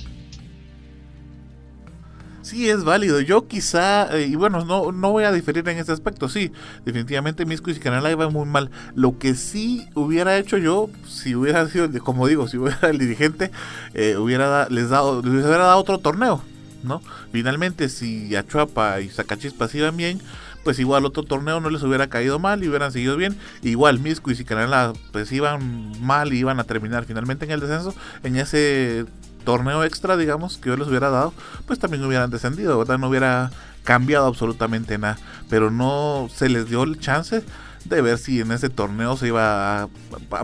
[2.49, 3.21] Sí, es válido.
[3.21, 6.27] Yo quizá, eh, y bueno, no, no voy a diferir en ese aspecto.
[6.29, 6.51] Sí,
[6.83, 8.71] definitivamente Misco y Siquinalá iba muy mal.
[8.95, 13.51] Lo que sí hubiera hecho yo, si hubiera sido, como digo, si hubiera el dirigente,
[13.93, 16.41] eh, hubiera les dado, les hubiera dado otro torneo,
[16.81, 17.03] ¿no?
[17.31, 20.19] Finalmente, si Achuapa y Zacachispas iban bien,
[20.63, 23.37] pues igual otro torneo no les hubiera caído mal y hubieran seguido bien.
[23.61, 27.93] Igual Misco y Siquinalá pues iban mal y iban a terminar finalmente en el descenso.
[28.23, 29.05] En ese
[29.43, 31.33] torneo extra, digamos, que yo les hubiera dado,
[31.65, 32.97] pues también hubieran descendido, ¿verdad?
[32.97, 33.51] No hubiera
[33.83, 35.17] cambiado absolutamente nada,
[35.49, 37.43] pero no se les dio el chance
[37.85, 39.89] de ver si en ese torneo se iba a,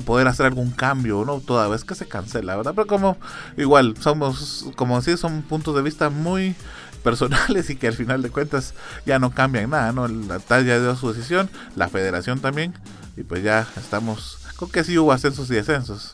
[0.05, 1.39] poder hacer algún cambio, ¿no?
[1.39, 2.73] Toda vez que se cancela, ¿verdad?
[2.75, 3.17] Pero como
[3.57, 6.55] igual somos, como si son puntos de vista muy
[7.03, 8.73] personales y que al final de cuentas
[9.05, 10.07] ya no cambian nada, ¿no?
[10.07, 12.73] La TAS ya dio su decisión, la federación también,
[13.17, 16.13] y pues ya estamos, con que sí hubo ascensos y descensos.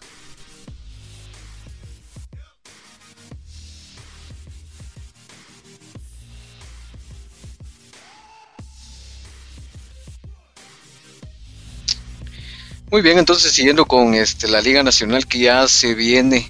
[12.92, 16.46] Muy bien, entonces siguiendo con este la Liga Nacional que ya se viene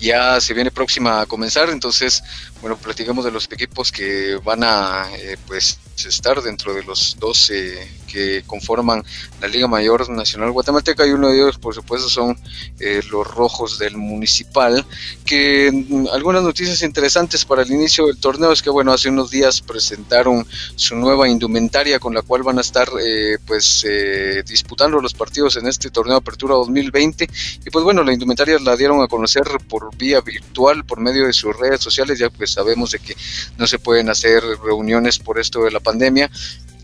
[0.00, 2.22] ya se viene próxima a comenzar, entonces,
[2.64, 8.04] bueno, platicamos de los equipos que van a eh, pues estar dentro de los 12
[8.14, 9.02] que conforman
[9.40, 12.38] la Liga Mayor Nacional Guatemalteca y uno de ellos, por supuesto, son
[12.78, 14.86] eh, los rojos del municipal.
[15.24, 19.30] Que mm, algunas noticias interesantes para el inicio del torneo es que, bueno, hace unos
[19.30, 20.46] días presentaron
[20.76, 25.56] su nueva indumentaria con la cual van a estar, eh, pues, eh, disputando los partidos
[25.56, 27.28] en este torneo de Apertura 2020.
[27.66, 31.32] Y pues, bueno, la indumentaria la dieron a conocer por vía virtual, por medio de
[31.32, 33.16] sus redes sociales, ya pues sabemos de que
[33.58, 36.30] no se pueden hacer reuniones por esto de la pandemia.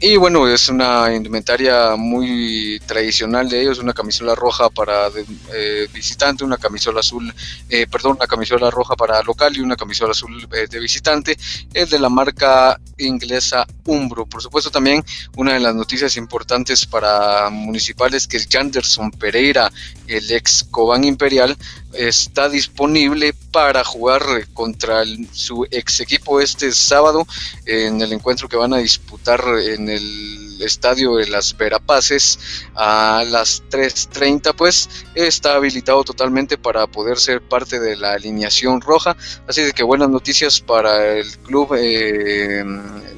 [0.03, 5.09] Y bueno, es una indumentaria muy tradicional de ellos, una camisola roja para
[5.53, 7.31] eh, visitante, una camisola azul,
[7.69, 11.37] eh, perdón, una camisola roja para local y una camisola azul eh, de visitante,
[11.75, 14.25] es de la marca inglesa Umbro.
[14.25, 15.05] Por supuesto también
[15.37, 19.71] una de las noticias importantes para municipales que Janderson Pereira,
[20.07, 21.59] el ex Cobán Imperial,
[21.93, 24.23] está disponible para jugar
[24.55, 27.27] contra su ex equipo este sábado
[27.67, 32.39] en el encuentro que van a disputar en el estadio de las Verapaces
[32.75, 39.17] a las 3.30 pues está habilitado totalmente para poder ser parte de la alineación roja.
[39.49, 42.63] Así de que buenas noticias para el club eh,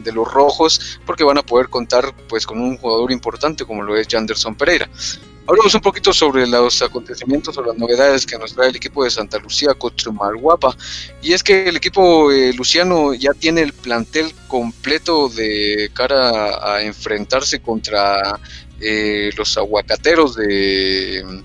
[0.03, 3.97] de los rojos porque van a poder contar pues con un jugador importante como lo
[3.97, 4.89] es Janderson Pereira
[5.47, 9.11] Hablamos un poquito sobre los acontecimientos o las novedades que nos trae el equipo de
[9.11, 10.76] Santa Lucía Cochumalguapa.
[11.20, 16.82] Y es que el equipo eh, luciano ya tiene el plantel completo de cara a
[16.82, 18.38] enfrentarse contra
[18.80, 21.43] eh, los aguacateros de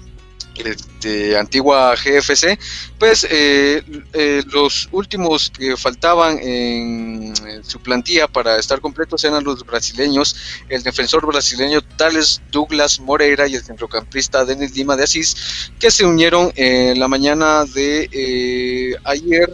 [1.01, 2.57] de antigua GFC,
[2.97, 3.83] pues eh,
[4.13, 7.33] eh, los últimos que faltaban en,
[7.63, 10.35] su plantilla para estar completos eran los brasileños,
[10.69, 16.05] el defensor brasileño Tales Douglas Moreira y el centrocampista Denis Lima de Asís, que se
[16.05, 19.49] unieron en la mañana de eh, ayer,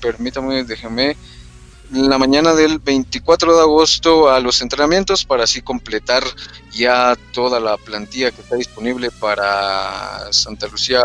[0.00, 1.16] permítame, déjeme
[1.90, 6.22] la mañana del 24 de agosto a los entrenamientos para así completar
[6.72, 11.02] ya toda la plantilla que está disponible para Santa Lucía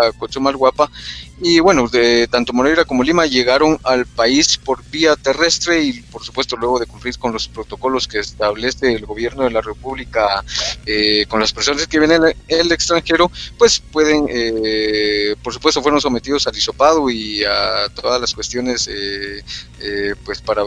[0.55, 0.89] Guapa.
[1.41, 6.23] Y bueno, de tanto Moreira como Lima llegaron al país por vía terrestre y por
[6.23, 10.43] supuesto luego de cumplir con los protocolos que establece el gobierno de la República
[10.85, 16.47] eh, con las personas que vienen el extranjero, pues pueden, eh, por supuesto fueron sometidos
[16.47, 19.43] al hisopado y a todas las cuestiones eh,
[20.23, 20.63] pues para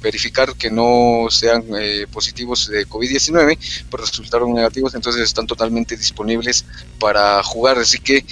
[0.00, 1.64] verificar que no sean
[2.12, 3.58] positivos de COVID-19,
[3.90, 6.64] pues resultaron negativos, entonces están totalmente disponibles
[6.98, 8.24] para jugar, así que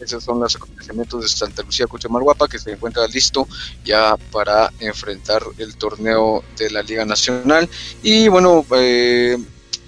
[0.00, 3.46] esos son los acontecimientos de Santa Lucía Guapa que se encuentra listo
[3.84, 7.68] ya para enfrentar el torneo de la Liga Nacional.
[8.02, 9.36] Y bueno, eh,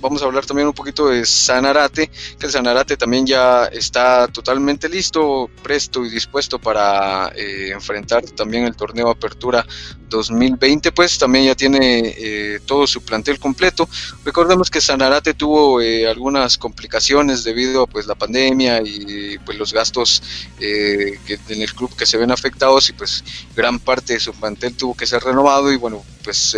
[0.06, 4.88] vamos a hablar también un poquito de Sanarate, que el Sanarate también ya está totalmente
[4.88, 9.66] listo, presto y dispuesto para eh, enfrentar también el torneo Apertura
[10.08, 13.88] 2020, pues también ya tiene eh, todo su plantel completo.
[14.24, 19.72] Recordemos que Sanarate tuvo eh, algunas complicaciones debido a pues la pandemia y pues los
[19.72, 20.22] gastos
[20.60, 23.24] en el club que se ven afectados y pues
[23.56, 26.56] gran parte de su plantel tuvo que ser renovado y bueno, pues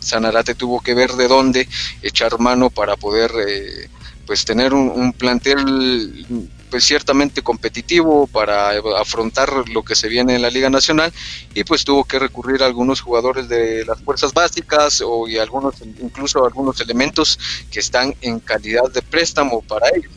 [0.00, 1.66] Sanarate tuvo que ver de dónde
[2.02, 3.88] echar mano para poder eh,
[4.26, 6.26] pues tener un, plantel
[6.70, 8.70] pues ciertamente competitivo para
[9.00, 11.12] afrontar lo que se viene en la Liga Nacional
[11.52, 15.74] y pues tuvo que recurrir a algunos jugadores de las fuerzas básicas o y algunos
[16.00, 17.38] incluso algunos elementos
[17.72, 20.12] que están en calidad de préstamo para ellos.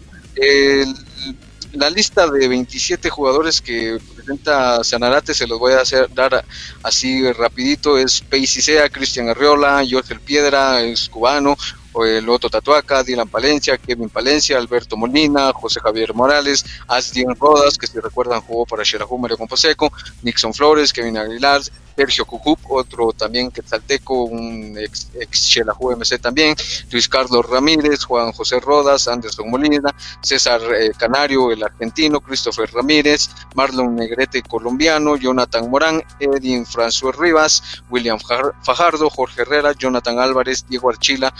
[1.73, 6.45] la lista de 27 jugadores que presenta Sanarate se los voy a hacer dar
[6.84, 8.61] así rapidito es Paisy
[8.91, 11.57] Cristian Arriola, José Piedra, es cubano,
[12.05, 17.87] el Loto Tatuaca, Dylan Palencia, Kevin Palencia, Alberto Molina, José Javier Morales, Asdien Rodas, que
[17.87, 19.91] si recuerdan jugó para Xerajú Mario Composeco,
[20.23, 21.61] Nixon Flores, Kevin Aguilar,
[21.95, 26.55] Sergio Cucup, otro también quetzalteco, un ex, ex MC también,
[26.91, 33.29] Luis Carlos Ramírez, Juan José Rodas, Anderson Molina, César eh, Canario, el argentino, Christopher Ramírez,
[33.55, 40.89] Marlon Negrete, colombiano, Jonathan Morán, Edwin François Rivas, William Fajardo, Jorge Herrera, Jonathan Álvarez, Diego
[40.89, 41.33] Archila,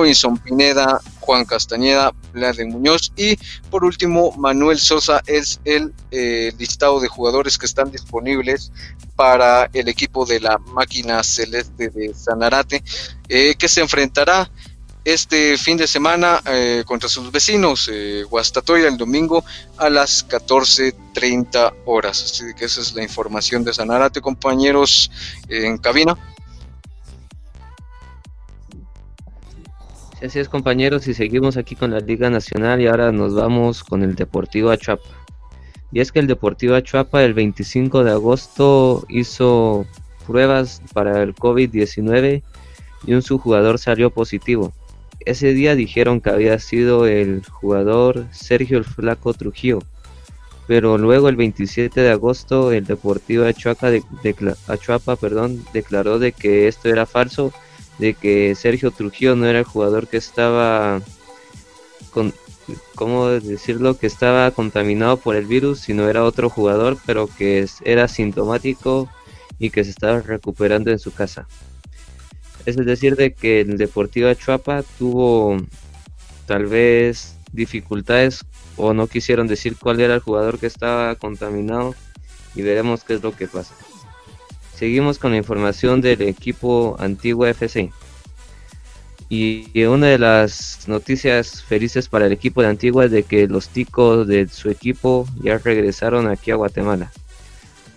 [0.00, 3.36] Robinson Pineda, Juan Castañeda, Vladimir Muñoz y
[3.70, 8.72] por último Manuel Sosa es el eh, listado de jugadores que están disponibles
[9.14, 12.82] para el equipo de la máquina celeste de Sanarate,
[13.28, 14.50] eh, que se enfrentará
[15.04, 17.90] este fin de semana eh, contra sus vecinos,
[18.30, 19.44] Guastatoya, el domingo
[19.76, 22.22] a las 14.30 horas.
[22.22, 25.10] Así que esa es la información de Sanarate, compañeros
[25.48, 26.16] en cabina.
[30.22, 34.02] Así es compañeros y seguimos aquí con la Liga Nacional y ahora nos vamos con
[34.02, 35.08] el Deportivo Achuapa.
[35.92, 39.86] Y es que el Deportivo Achuapa el 25 de agosto hizo
[40.26, 42.42] pruebas para el COVID-19
[43.06, 44.74] y un subjugador salió positivo.
[45.20, 49.78] Ese día dijeron que había sido el jugador Sergio el Flaco Trujillo,
[50.66, 57.06] pero luego el 27 de agosto el Deportivo Achuapa, perdón, declaró de que esto era
[57.06, 57.54] falso,
[58.00, 61.02] de que Sergio Trujillo no era el jugador que estaba
[62.94, 63.96] ¿cómo decirlo?
[63.98, 69.08] que estaba contaminado por el virus, sino era otro jugador, pero que era sintomático
[69.58, 71.46] y que se estaba recuperando en su casa.
[72.66, 75.56] Es decir, de que el Deportivo Chuapa tuvo
[76.46, 78.44] tal vez dificultades
[78.76, 81.94] o no quisieron decir cuál era el jugador que estaba contaminado
[82.54, 83.74] y veremos qué es lo que pasa.
[84.80, 87.92] Seguimos con la información del equipo Antigua FC.
[89.28, 93.68] Y una de las noticias felices para el equipo de Antigua es de que los
[93.68, 97.12] ticos de su equipo ya regresaron aquí a Guatemala.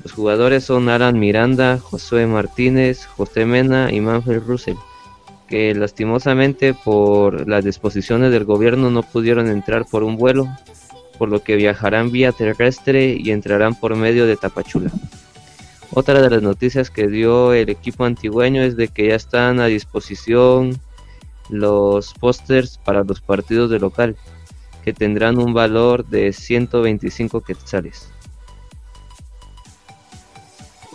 [0.04, 4.76] Los jugadores son Alan Miranda, Josué Martínez, José Mena y Manfred Russell,
[5.48, 10.50] que lastimosamente por las disposiciones del gobierno no pudieron entrar por un vuelo,
[11.18, 14.92] por lo que viajarán vía terrestre y entrarán por medio de Tapachula.
[15.96, 19.68] Otra de las noticias que dio el equipo antigüeño es de que ya están a
[19.68, 20.80] disposición
[21.50, 24.16] los pósters para los partidos de local,
[24.84, 28.10] que tendrán un valor de 125 quetzales.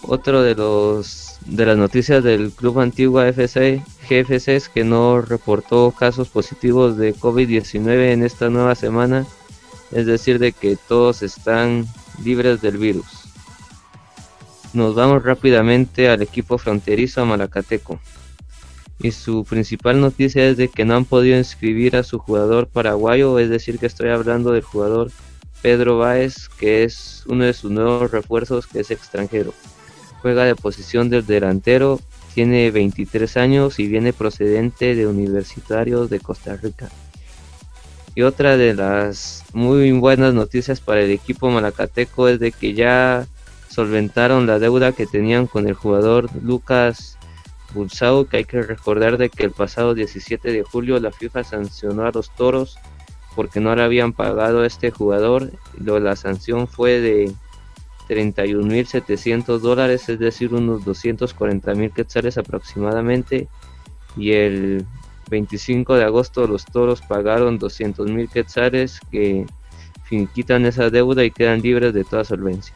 [0.03, 5.93] Otro de los de las noticias del Club Antigua FC, GFC es que no reportó
[5.93, 9.27] casos positivos de COVID-19 en esta nueva semana,
[9.93, 11.87] es decir, de que todos están
[12.25, 13.18] libres del virus.
[14.75, 17.99] Nos vamos rápidamente al equipo fronterizo Malacateco.
[19.01, 23.39] Y su principal noticia es de que no han podido inscribir a su jugador paraguayo,
[23.39, 25.11] es decir, que estoy hablando del jugador
[25.63, 29.55] Pedro Báez, que es uno de sus nuevos refuerzos que es extranjero.
[30.21, 32.01] Juega de posición del delantero,
[32.35, 36.91] tiene 23 años y viene procedente de Universitarios de Costa Rica.
[38.15, 43.27] Y otra de las muy buenas noticias para el equipo malacateco es de que ya
[43.79, 47.17] solventaron la deuda que tenían con el jugador Lucas
[47.75, 52.05] Bulsao, que hay que recordar de que el pasado 17 de julio la FIFA sancionó
[52.05, 52.77] a los toros
[53.37, 55.53] porque no le habían pagado a este jugador.
[55.79, 57.33] La sanción fue de
[58.09, 63.47] 31.700 dólares, es decir, unos 240.000 quetzales aproximadamente.
[64.17, 64.87] Y el
[65.31, 69.47] 25 de agosto los toros pagaron 200.000 quetzales que
[70.35, 72.75] quitan esa deuda y quedan libres de toda solvencia.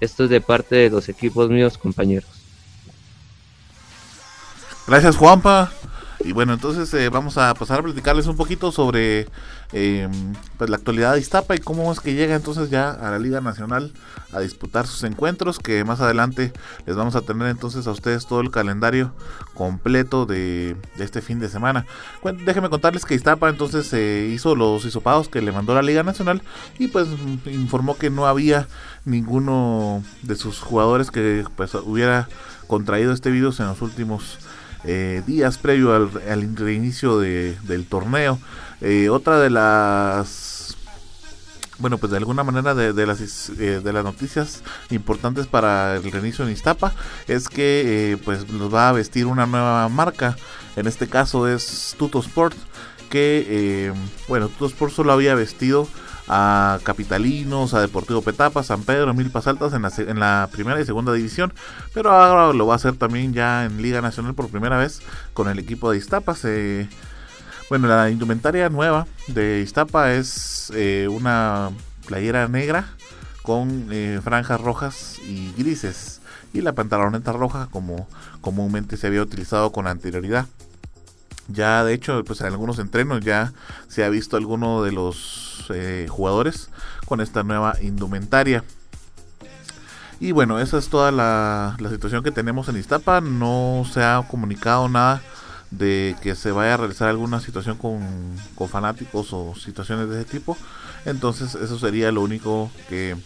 [0.00, 2.30] Esto es de parte de los equipos míos, compañeros.
[4.86, 5.72] Gracias, Juanpa.
[6.24, 9.26] Y bueno, entonces eh, vamos a pasar a platicarles un poquito sobre
[9.72, 10.08] eh,
[10.58, 13.40] pues la actualidad de Iztapa y cómo es que llega entonces ya a la Liga
[13.40, 13.92] Nacional
[14.32, 16.52] a disputar sus encuentros, que más adelante
[16.86, 19.12] les vamos a tener entonces a ustedes todo el calendario
[19.54, 21.86] completo de, este fin de semana.
[22.44, 26.42] déjenme contarles que Iztapa entonces se hizo los hisopados que le mandó la Liga Nacional
[26.78, 27.08] y pues
[27.46, 28.68] informó que no había
[29.04, 32.28] ninguno de sus jugadores que pues hubiera
[32.66, 34.38] contraído este virus en los últimos
[34.84, 38.38] eh, días previo al, al reinicio del torneo.
[38.82, 40.76] Eh, otra de las
[41.78, 46.44] bueno, pues de alguna manera de, las, eh, de las noticias importantes para el reinicio
[46.44, 46.92] en Iztapa
[47.26, 50.36] es que pues nos va a vestir una nueva marca.
[50.76, 52.56] En este caso es Tuto Sport,
[53.10, 53.92] que
[54.28, 55.88] bueno, Tuto Sport solo había vestido
[56.28, 60.84] a Capitalinos, a Deportivo Petapa, San Pedro, Milpas Altas en la, en la primera y
[60.84, 61.52] segunda división,
[61.92, 65.02] pero ahora lo va a hacer también ya en Liga Nacional por primera vez
[65.34, 66.44] con el equipo de Iztapas.
[67.72, 71.70] Bueno, la indumentaria nueva de Iztapa es eh, una
[72.06, 72.84] playera negra
[73.40, 76.20] con eh, franjas rojas y grises
[76.52, 78.06] y la pantaloneta roja como
[78.42, 80.48] comúnmente se había utilizado con anterioridad.
[81.48, 83.54] Ya de hecho, pues en algunos entrenos ya
[83.88, 86.68] se ha visto alguno de los eh, jugadores
[87.06, 88.64] con esta nueva indumentaria.
[90.20, 93.22] Y bueno, esa es toda la, situación que tenemos en Iztapa.
[93.22, 95.22] No se ha comunicado nada
[95.72, 98.00] de que se vaya a realizar alguna situación con,
[98.54, 100.56] con fanáticos o situaciones de ese tipo.
[101.04, 103.16] Entonces eso sería lo único que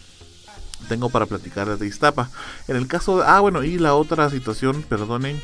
[0.87, 2.29] tengo para platicar de Iztapa.
[2.67, 3.25] En el caso de...
[3.27, 5.41] Ah, bueno, y la otra situación, perdonen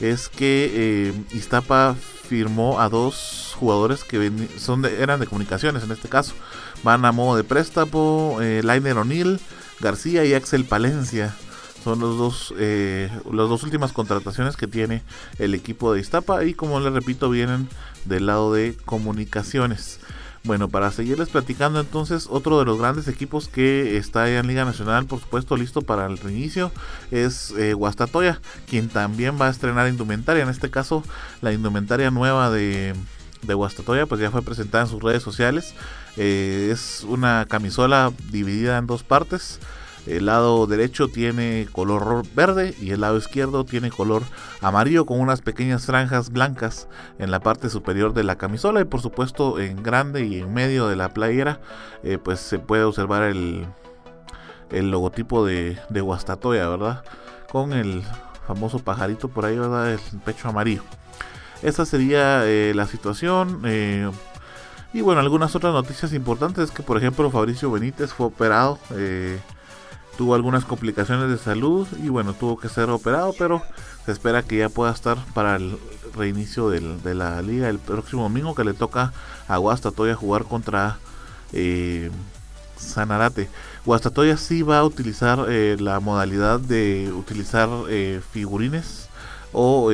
[0.00, 1.94] es que eh, Iztapa
[2.28, 6.32] firmó a dos jugadores que son eran de comunicaciones en este caso.
[6.82, 9.40] Van a modo de préstamo, eh, O'Neill,
[9.80, 11.34] García y Axel Palencia.
[11.82, 15.02] Son los dos, eh, las dos últimas contrataciones que tiene
[15.38, 17.68] el equipo de Iztapa y como les repito vienen
[18.04, 20.00] del lado de comunicaciones.
[20.42, 25.04] Bueno, para seguirles platicando entonces, otro de los grandes equipos que está en Liga Nacional,
[25.04, 26.72] por supuesto, listo para el reinicio,
[27.10, 31.04] es eh, Guastatoya, quien también va a estrenar indumentaria, en este caso
[31.42, 32.94] la indumentaria nueva de,
[33.42, 35.74] de Guastatoya, pues ya fue presentada en sus redes sociales.
[36.16, 39.60] Eh, es una camisola dividida en dos partes.
[40.06, 44.22] El lado derecho tiene color verde y el lado izquierdo tiene color
[44.60, 46.88] amarillo con unas pequeñas franjas blancas
[47.18, 50.88] en la parte superior de la camisola y por supuesto en grande y en medio
[50.88, 51.60] de la playera
[52.02, 53.66] eh, pues se puede observar el,
[54.70, 57.04] el logotipo de, Guastatoya, ¿verdad?
[57.50, 58.02] Con el
[58.46, 59.92] famoso pajarito por ahí, ¿verdad?
[59.92, 60.82] El pecho amarillo.
[61.62, 63.62] Esa sería eh, la situación.
[63.64, 64.10] Eh,
[64.92, 68.78] y bueno, algunas otras noticias importantes es que, por ejemplo, Fabricio Benítez fue operado.
[70.20, 73.62] Tuvo algunas complicaciones de salud y bueno, tuvo que ser operado, pero
[74.04, 75.78] se espera que ya pueda estar para el
[76.14, 79.14] reinicio de la liga el próximo domingo que le toca
[79.48, 80.98] a Guastatoya jugar contra
[82.76, 83.48] Sanarate.
[83.86, 87.70] Guastatoya sí va a utilizar la modalidad de utilizar
[88.30, 89.08] figurines
[89.54, 89.90] o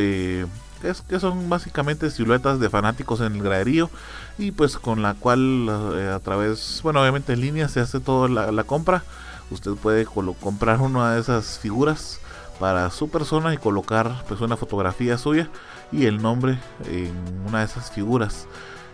[1.08, 3.90] que, son básicamente siluetas de fanáticos en el graderío
[4.38, 8.28] y pues con la cual eh, a través, bueno obviamente en línea se hace toda
[8.28, 9.02] la, compra,
[9.50, 12.20] usted puede comprar una de esas figuras
[12.58, 15.50] para su persona y colocar pues una fotografía suya
[15.92, 17.12] y el nombre en
[17.46, 18.46] una de esas figuras.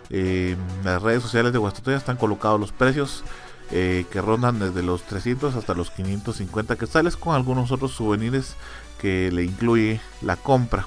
[0.09, 3.23] en las redes sociales de Guastatoya están colocados los precios
[3.71, 8.55] eh, que rondan desde los 300 hasta los 550 quetzales con algunos otros souvenirs
[8.99, 10.85] que le incluye la compra.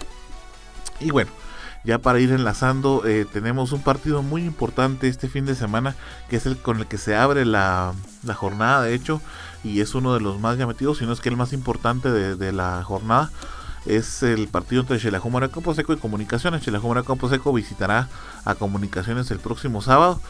[1.01, 1.31] Y bueno,
[1.85, 5.97] ya para ir enlazando, eh, tenemos un partido muy importante este fin de semana,
[6.29, 7.95] que es el con el que se abre la,
[8.35, 9.21] jornada, de hecho,
[9.65, 12.53] y es uno de los más llamativos, si no es que el más importante de,
[12.53, 13.31] la jornada.
[13.85, 16.65] Es el partido entre Campo Camposeco y Comunicaciones.
[16.65, 18.09] Campo Camposeco visitará
[18.45, 20.21] a Comunicaciones el próximo sábado.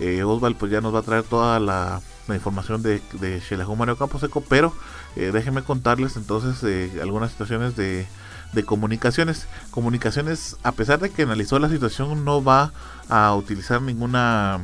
[0.00, 4.40] Eh, Osval pues ya nos va a traer toda la, información de, de Campo Camposeco,
[4.40, 4.74] pero
[5.14, 8.06] eh, déjenme contarles entonces eh, algunas situaciones de,
[8.52, 9.46] de comunicaciones.
[9.70, 12.72] Comunicaciones, a pesar de que analizó la situación, no va
[13.08, 14.60] a utilizar ninguna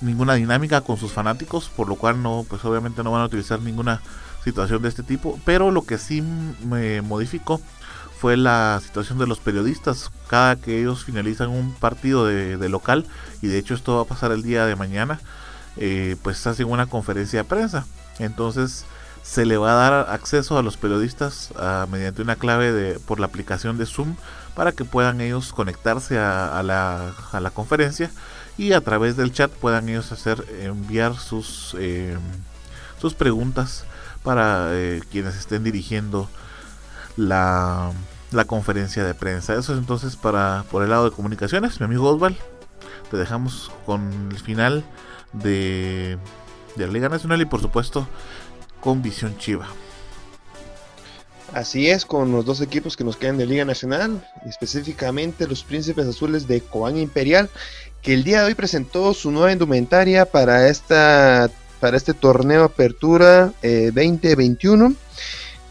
[0.00, 3.60] ninguna dinámica con sus fanáticos, por lo cual no, pues obviamente no van a utilizar
[3.60, 4.00] ninguna
[4.44, 5.38] situación de este tipo.
[5.44, 7.60] Pero lo que sí me modificó
[8.20, 10.10] fue la situación de los periodistas.
[10.28, 13.06] Cada que ellos finalizan un partido de, local,
[13.42, 15.20] y de hecho esto va a pasar el día de mañana,
[15.76, 17.86] eh, pues hacen una conferencia de prensa.
[18.18, 18.84] Entonces,
[19.22, 23.20] se le va a dar acceso a los periodistas ah, mediante una clave de, por
[23.20, 24.16] la aplicación de Zoom
[24.54, 28.10] para que puedan ellos conectarse a, la, a la, conferencia
[28.60, 32.14] y a través del chat puedan ellos hacer enviar sus, eh,
[33.00, 33.84] sus preguntas
[34.22, 36.28] para eh, quienes estén dirigiendo
[37.16, 37.90] la,
[38.32, 39.54] la, conferencia de prensa.
[39.54, 42.36] Eso es entonces para por el lado de comunicaciones, mi amigo Osval.
[43.10, 44.84] Te dejamos con el final
[45.32, 46.18] de,
[46.76, 48.06] de la Liga Nacional y por supuesto
[48.82, 49.68] con Visión Chiva.
[51.54, 56.06] Así es, con los dos equipos que nos quedan de Liga Nacional, específicamente los Príncipes
[56.06, 57.50] Azules de Cobán Imperial,
[58.02, 63.52] que el día de hoy presentó su nueva indumentaria para, esta, para este torneo Apertura
[63.62, 64.94] 2021, eh,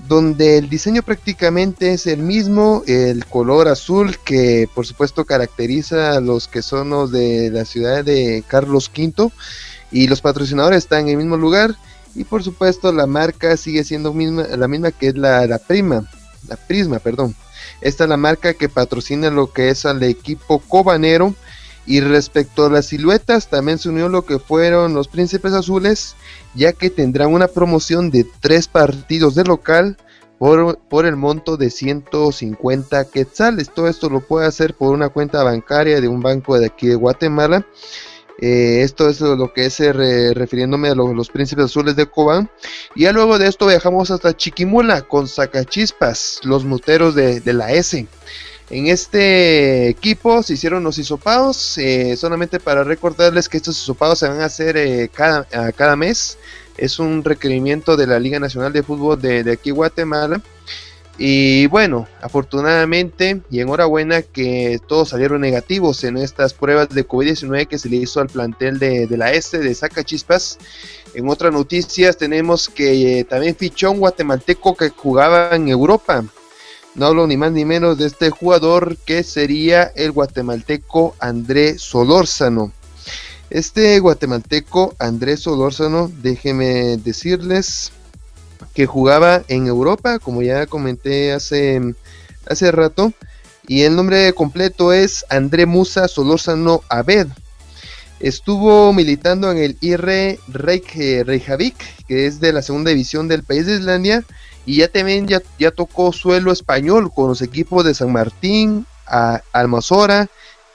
[0.07, 6.21] donde el diseño prácticamente es el mismo, el color azul que por supuesto caracteriza a
[6.21, 9.31] los que son los de la ciudad de Carlos V,
[9.91, 11.75] y los patrocinadores están en el mismo lugar
[12.15, 16.09] y por supuesto la marca sigue siendo la misma que es la, la Prima,
[16.47, 17.35] la Prisma, perdón.
[17.81, 21.33] Esta es la marca que patrocina lo que es al equipo cobanero.
[21.85, 26.15] Y respecto a las siluetas, también se unió lo que fueron los Príncipes Azules,
[26.53, 29.97] ya que tendrán una promoción de tres partidos de local
[30.37, 33.71] por, por, el monto de 150 quetzales.
[33.73, 36.95] Todo esto lo puede hacer por una cuenta bancaria de un banco de aquí de
[36.95, 37.65] Guatemala
[38.41, 42.49] eh, esto es lo que es eh, refiriéndome a los, príncipes azules de Cobán.
[42.95, 48.07] Y ya luego de esto viajamos hasta Chiquimula con Sacachispas, los muteros de, la S.
[48.69, 54.27] En este equipo se hicieron los hisopados, eh, solamente para recordarles que estos hisopados se
[54.27, 56.37] van a hacer cada, cada mes.
[56.77, 60.41] Es un requerimiento de la Liga Nacional de Fútbol de, de aquí Guatemala.
[61.21, 67.77] Y bueno, afortunadamente y enhorabuena que todos salieron negativos en estas pruebas de COVID-19 que
[67.77, 70.57] se le hizo al plantel de, la Este de Sacachispas.
[71.13, 76.23] En otras noticias tenemos que eh, también fichó un guatemalteco que jugaba en Europa.
[76.95, 82.71] No hablo ni más ni menos de este jugador que sería el guatemalteco Andrés Solórzano.
[83.49, 87.91] Este guatemalteco Andrés Solórzano, déjenme decirles
[88.73, 91.81] que jugaba en Europa, como ya comenté hace,
[92.47, 93.13] hace rato,
[93.67, 97.27] y el nombre completo es André Musa Solórzano Abed.
[98.19, 101.75] Estuvo militando en el IR Reykjavik,
[102.07, 104.25] que es de la segunda división del país de Islandia,
[104.69, 108.85] y ya también ya, ya tocó suelo español con los equipos de San Martín,
[109.51, 110.27] Almazora,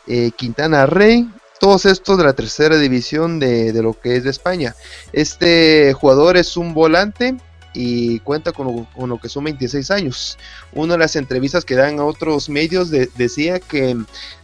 [0.09, 1.31] eh, Quintana Rey,
[1.61, 4.75] todos estos de la tercera división de, de, lo que es de España.
[5.13, 7.37] Este jugador es un volante
[7.75, 10.39] y cuenta con lo, que son 26 años.
[10.73, 13.97] Una de las entrevistas que dan a otros medios decía que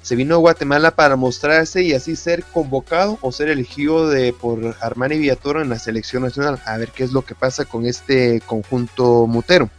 [0.02, 4.77] se vino a Guatemala para mostrarse y así ser convocado o ser elegido de, por
[4.81, 6.61] Armani Villatoro en la selección nacional.
[6.66, 9.70] A ver qué es lo que pasa con este conjunto mutero.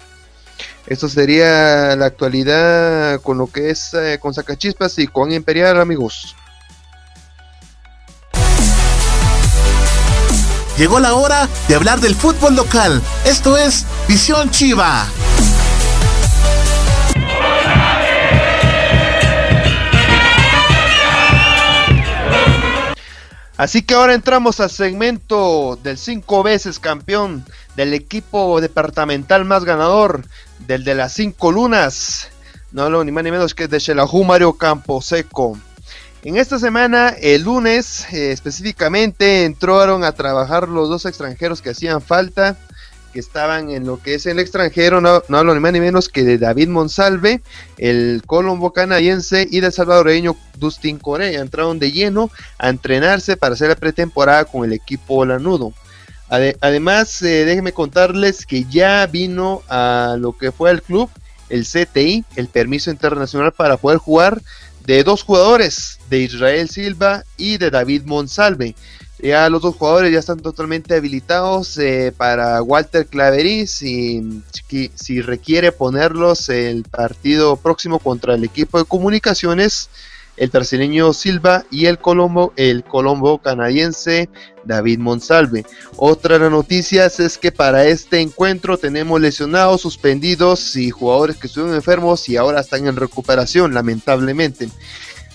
[0.88, 6.36] Esto sería la actualidad con lo que es eh, con Sacachispas y con Imperial, amigos.
[10.78, 13.02] Llegó la hora de hablar del fútbol local.
[13.26, 15.06] Esto es Visión Chiva.
[23.58, 27.46] Así que ahora entramos al segmento del cinco veces campeón
[27.76, 30.26] del equipo departamental más ganador,
[30.60, 32.30] del de las cinco lunas.
[32.72, 35.60] No lo ni más ni menos que de Xelajú Mario Camposeco.
[36.24, 42.00] En esta semana, el lunes eh, específicamente, entraron a trabajar los dos extranjeros que hacían
[42.00, 42.58] falta,
[43.12, 46.24] que estaban en lo que es el extranjero, no, hablo ni más ni menos que
[46.24, 47.42] de David Monsalve,
[47.80, 51.42] el colombo canadiense y del salvadoreño Dustin Correa.
[51.42, 52.30] Entraron de lleno
[52.60, 55.74] a entrenarse para hacer la pretemporada con el equipo lanudo.
[56.30, 61.10] además, eh, déjenme contarles que ya vino a lo que fue el club,
[61.50, 64.40] el CTI, el permiso internacional para poder jugar
[64.86, 68.76] de dos jugadores, de Israel Silva y de David Monsalve.
[69.22, 74.42] Ya los dos jugadores ya están totalmente habilitados eh, para Walter Claverí si,
[74.96, 79.90] si, requiere ponerlos el partido próximo contra el equipo de comunicaciones
[80.38, 84.30] el brasileño Silva y el Colombo, el Colombo canadiense
[84.66, 85.66] David Monsalve.
[85.98, 91.48] Otra de las noticias es que para este encuentro tenemos lesionados, suspendidos y jugadores que
[91.48, 94.70] estuvieron enfermos y ahora están en recuperación, lamentablemente.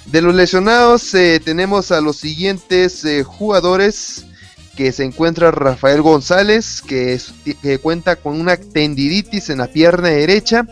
[0.07, 4.25] De los lesionados eh, tenemos a los siguientes eh, jugadores
[4.77, 7.19] que se encuentra Rafael González, que,
[7.63, 10.67] que, cuenta con una tendiditis en la pierna derecha,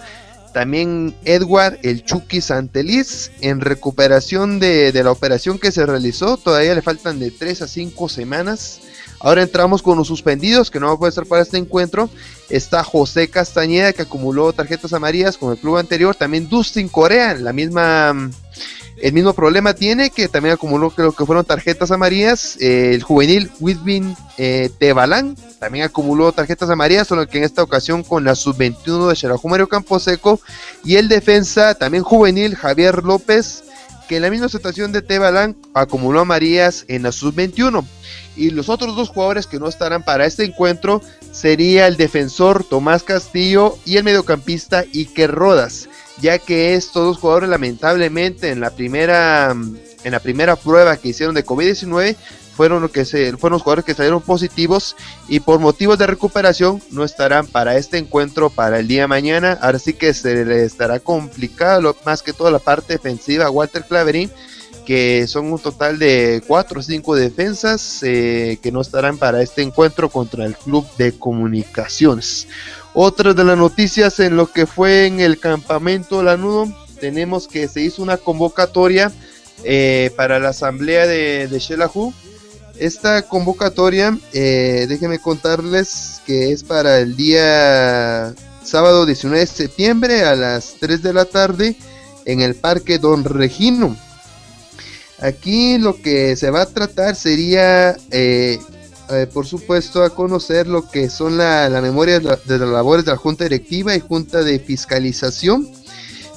[0.54, 6.36] también Edward El Chucky Santeliz en recuperación de, la operación que se realizó.
[6.38, 8.80] Todavía le faltan de 3 a 5 semanas.
[9.18, 12.08] Ahora entramos con los suspendidos, que no va a poder estar para este encuentro.
[12.48, 16.14] Está José Castañeda, que acumuló tarjetas amarillas con el club anterior.
[16.14, 18.30] También Dustin Corea, la misma
[19.04, 22.56] el mismo problema tiene que también acumuló creo que fueron tarjetas amarillas.
[22.58, 28.24] El juvenil Whitbin eh, Tebalán también acumuló tarjetas amarillas, solo que en esta ocasión con
[28.24, 30.40] la sub-21 de Xerajú Mario Camposeco.
[30.84, 33.64] Y el defensa también juvenil Javier López,
[34.08, 37.84] que en la misma situación de Tebalán acumuló amarillas en la sub-21.
[38.36, 43.02] Y los otros dos jugadores que no estarán para este encuentro sería el defensor Tomás
[43.02, 49.54] Castillo y el mediocampista Iker Rodas ya que estos dos jugadores lamentablemente en la primera
[50.04, 52.16] en la primera prueba que hicieron de COVID-19
[52.54, 54.96] fueron, lo que se, fueron los jugadores que salieron positivos
[55.28, 59.58] y por motivos de recuperación no estarán para este encuentro para el día de mañana.
[59.60, 64.30] Ahora sí que se le estará complicado más que toda la parte defensiva Walter Claverín,
[64.86, 69.62] que son un total de 4 o 5 defensas eh, que no estarán para este
[69.62, 72.46] encuentro contra el Club de Comunicaciones.
[72.94, 77.80] Otra de las noticias en lo que fue en el campamento Lanudo, tenemos que se
[77.82, 79.10] hizo una convocatoria
[79.64, 82.12] eh, para la asamblea de, de
[82.78, 90.36] Esta convocatoria, eh, déjenme contarles que es para el día sábado 19 de septiembre a
[90.36, 91.76] las 3 de la tarde
[92.24, 93.96] en el Parque Don Regino.
[95.20, 98.60] Aquí lo que se va a tratar sería eh,
[99.10, 103.16] eh, por supuesto, a conocer lo que son la, memoria de, las labores de la
[103.16, 105.68] Junta Directiva y Junta de Fiscalización,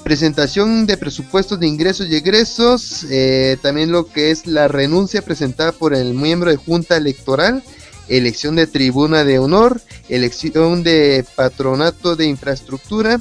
[0.04, 5.72] presentación de presupuestos de ingresos y egresos, eh, también lo que es la renuncia presentada
[5.72, 7.64] por el miembro de Junta Electoral,
[8.10, 13.20] elección de tribuna de honor, elección de patronato de infraestructura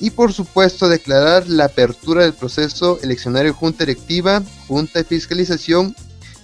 [0.00, 5.94] y por supuesto declarar la apertura del proceso eleccionario Junta Directiva, Junta de Fiscalización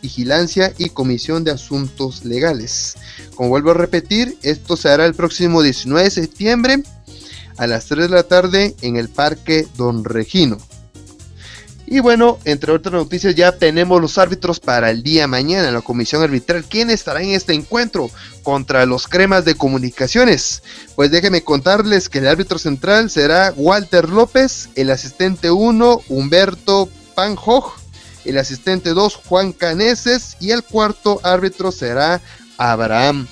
[0.03, 2.97] Vigilancia y Comisión de Asuntos Legales.
[3.35, 6.83] Como vuelvo a repetir, esto se hará el próximo 19 de septiembre
[7.57, 10.59] a las 3 de la tarde en el Parque Don Regino.
[11.93, 15.83] Y bueno, entre otras noticias, ya tenemos los árbitros para el día mañana en la
[15.83, 16.65] comisión arbitral.
[16.69, 18.09] ¿Quién estará en este encuentro
[18.45, 20.63] contra los cremas de comunicaciones?
[20.95, 27.80] Pues déjenme contarles que el árbitro central será Walter López, el asistente 1 Humberto Panjoj,
[28.25, 32.21] el asistente 2 Juan Caneses y el cuarto árbitro será
[32.57, 33.27] Abraham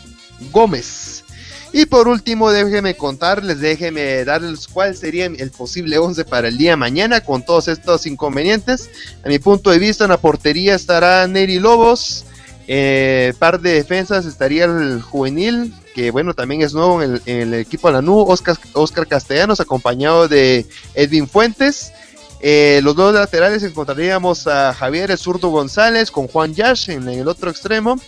[0.52, 1.24] Gómez.
[1.73, 6.70] Y por último, déjenme contarles, déjenme darles cuál sería el posible 11 para el día
[6.70, 8.89] de mañana con todos estos inconvenientes.
[9.24, 12.24] A mi punto de vista, en la portería estará Neri Lobos.
[12.70, 17.89] Eh, par de defensas estaría el juvenil, que bueno, también es nuevo en el, equipo
[17.89, 21.93] de la NU, Oscar, Oscar Castellanos, acompañado de Edwin Fuentes.
[22.40, 27.51] Eh, los dos laterales encontraríamos a Javier zurdo González con Juan Yash en el otro
[27.51, 28.01] extremo.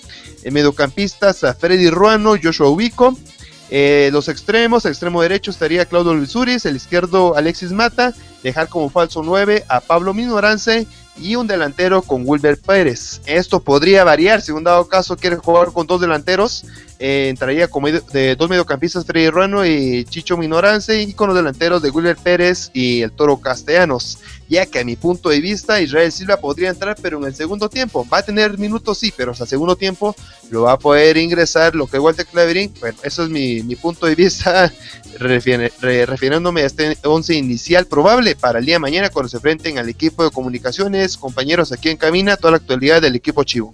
[0.44, 3.16] En mediocampistas a Freddy Ruano, Joshua Ubico.
[3.70, 8.12] Eh, los extremos, extremo derecho estaría Claudio Luisuris, el izquierdo Alexis Mata,
[8.42, 13.20] dejar como falso 9 a Pablo Minorance y un delantero con Wilber Pérez.
[13.26, 16.64] Esto podría variar, si un dado caso quiere jugar con dos delanteros,
[16.98, 21.82] eh, entraría como de dos mediocampistas, Freddy Ruano y Chicho Minorance, y con los delanteros
[21.82, 24.18] de Wilber Pérez y el Toro Castellanos
[24.50, 27.68] ya que a mi punto de vista Israel Silva podría entrar, pero en el segundo
[27.68, 30.14] tiempo va a tener minutos, sí, pero hasta segundo tiempo
[30.50, 32.74] lo va a poder ingresar lo que Walter Cleverin.
[32.80, 34.72] Bueno, eso es mi, punto de vista,
[35.20, 39.88] refiriéndome a este 11 inicial probable para el día de mañana cuando se enfrenten al
[39.88, 43.72] equipo de comunicaciones, compañeros aquí en Camina, toda la actualidad del equipo Chivo.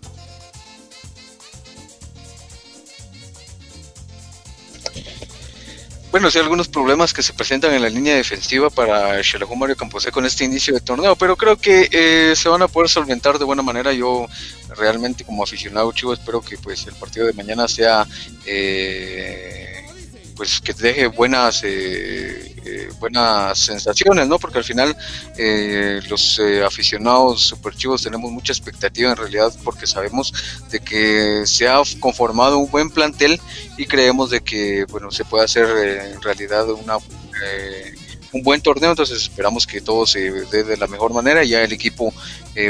[6.16, 10.10] Bueno, sí, algunos problemas que se presentan en la línea defensiva para Xelajú Mario Camposé
[10.10, 13.44] con este inicio de torneo, pero creo que eh, se van a poder solventar de
[13.44, 13.92] buena manera.
[13.92, 14.26] Yo
[14.78, 18.06] realmente como aficionado chivo espero que pues el partido de mañana sea
[18.46, 19.75] eh,
[20.36, 24.40] pues que deje buenas eh, eh, buenas sensaciones, ¿no?
[24.40, 24.96] Porque al final
[25.38, 30.32] eh, los eh, aficionados superchivos tenemos mucha expectativa en realidad porque sabemos
[30.68, 33.40] de que se ha conformado un buen plantel
[33.76, 35.68] y creemos de que, bueno, se puede hacer
[36.12, 36.96] en realidad una
[38.32, 41.44] un buen torneo, entonces esperamos que todo se dé de la mejor manera.
[41.44, 42.12] Ya el equipo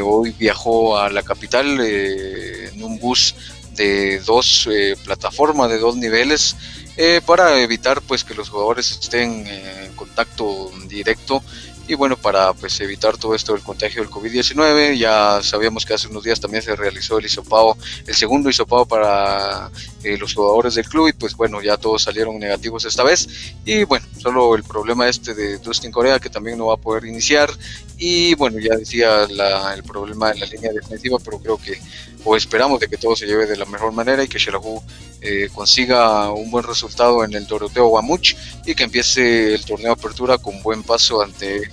[0.05, 3.35] hoy viajó a la capital en un bus
[3.75, 4.69] de dos
[5.05, 6.57] plataformas, de dos niveles,
[6.97, 11.43] eh, para evitar pues que los jugadores estén en contacto directo
[11.89, 16.09] y bueno, para pues evitar todo esto del contagio del COVID-19, ya sabíamos que hace
[16.09, 17.77] unos días también se realizó el hisopado,
[18.07, 19.71] el segundo hisopado para
[20.03, 23.55] eh, los jugadores del club y pues bueno, ya todos salieron negativos esta vez.
[23.65, 27.05] Y bueno, solo el problema este de Dustin Corea que también no va a poder
[27.05, 27.51] iniciar.
[27.99, 31.79] Y bueno, ya decía el problema de la línea defensiva, pero creo que
[32.27, 34.83] o esperamos de que todo se lleve de la mejor manera y que Shelahu
[35.21, 38.35] eh, consiga un buen resultado en el Doroteo Guamuch
[38.67, 41.71] y que empiece el torneo de apertura con buen paso ante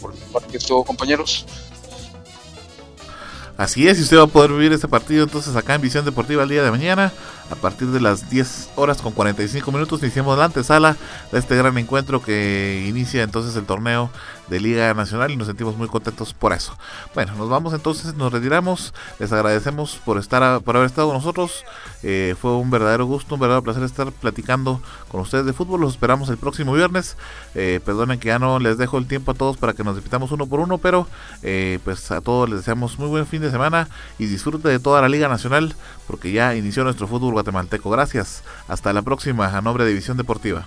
[0.00, 1.46] Por mi parte, todo, compañeros.
[3.56, 6.42] Así es, y usted va a poder vivir este partido entonces acá en Visión Deportiva
[6.42, 7.12] el día de mañana.
[7.50, 10.96] A partir de las 10 horas con 45 minutos iniciamos la antesala
[11.30, 14.10] de este gran encuentro que inicia entonces el torneo
[14.48, 16.76] de Liga Nacional y nos sentimos muy contentos por eso.
[17.14, 18.92] Bueno, nos vamos entonces, nos retiramos.
[19.18, 21.64] Les agradecemos por estar por haber estado con nosotros.
[22.02, 25.80] Eh, fue un verdadero gusto, un verdadero placer estar platicando con ustedes de fútbol.
[25.80, 27.16] Los esperamos el próximo viernes.
[27.54, 30.32] Eh, perdonen que ya no les dejo el tiempo a todos para que nos despitamos
[30.32, 31.06] uno por uno, pero
[31.42, 33.88] eh, pues a todos les deseamos muy buen fin de semana
[34.18, 35.74] y disfrute de toda la Liga Nacional
[36.06, 37.90] porque ya inició nuestro fútbol guatemalteco.
[37.90, 38.42] Gracias.
[38.68, 40.66] Hasta la próxima a nombre de División Deportiva.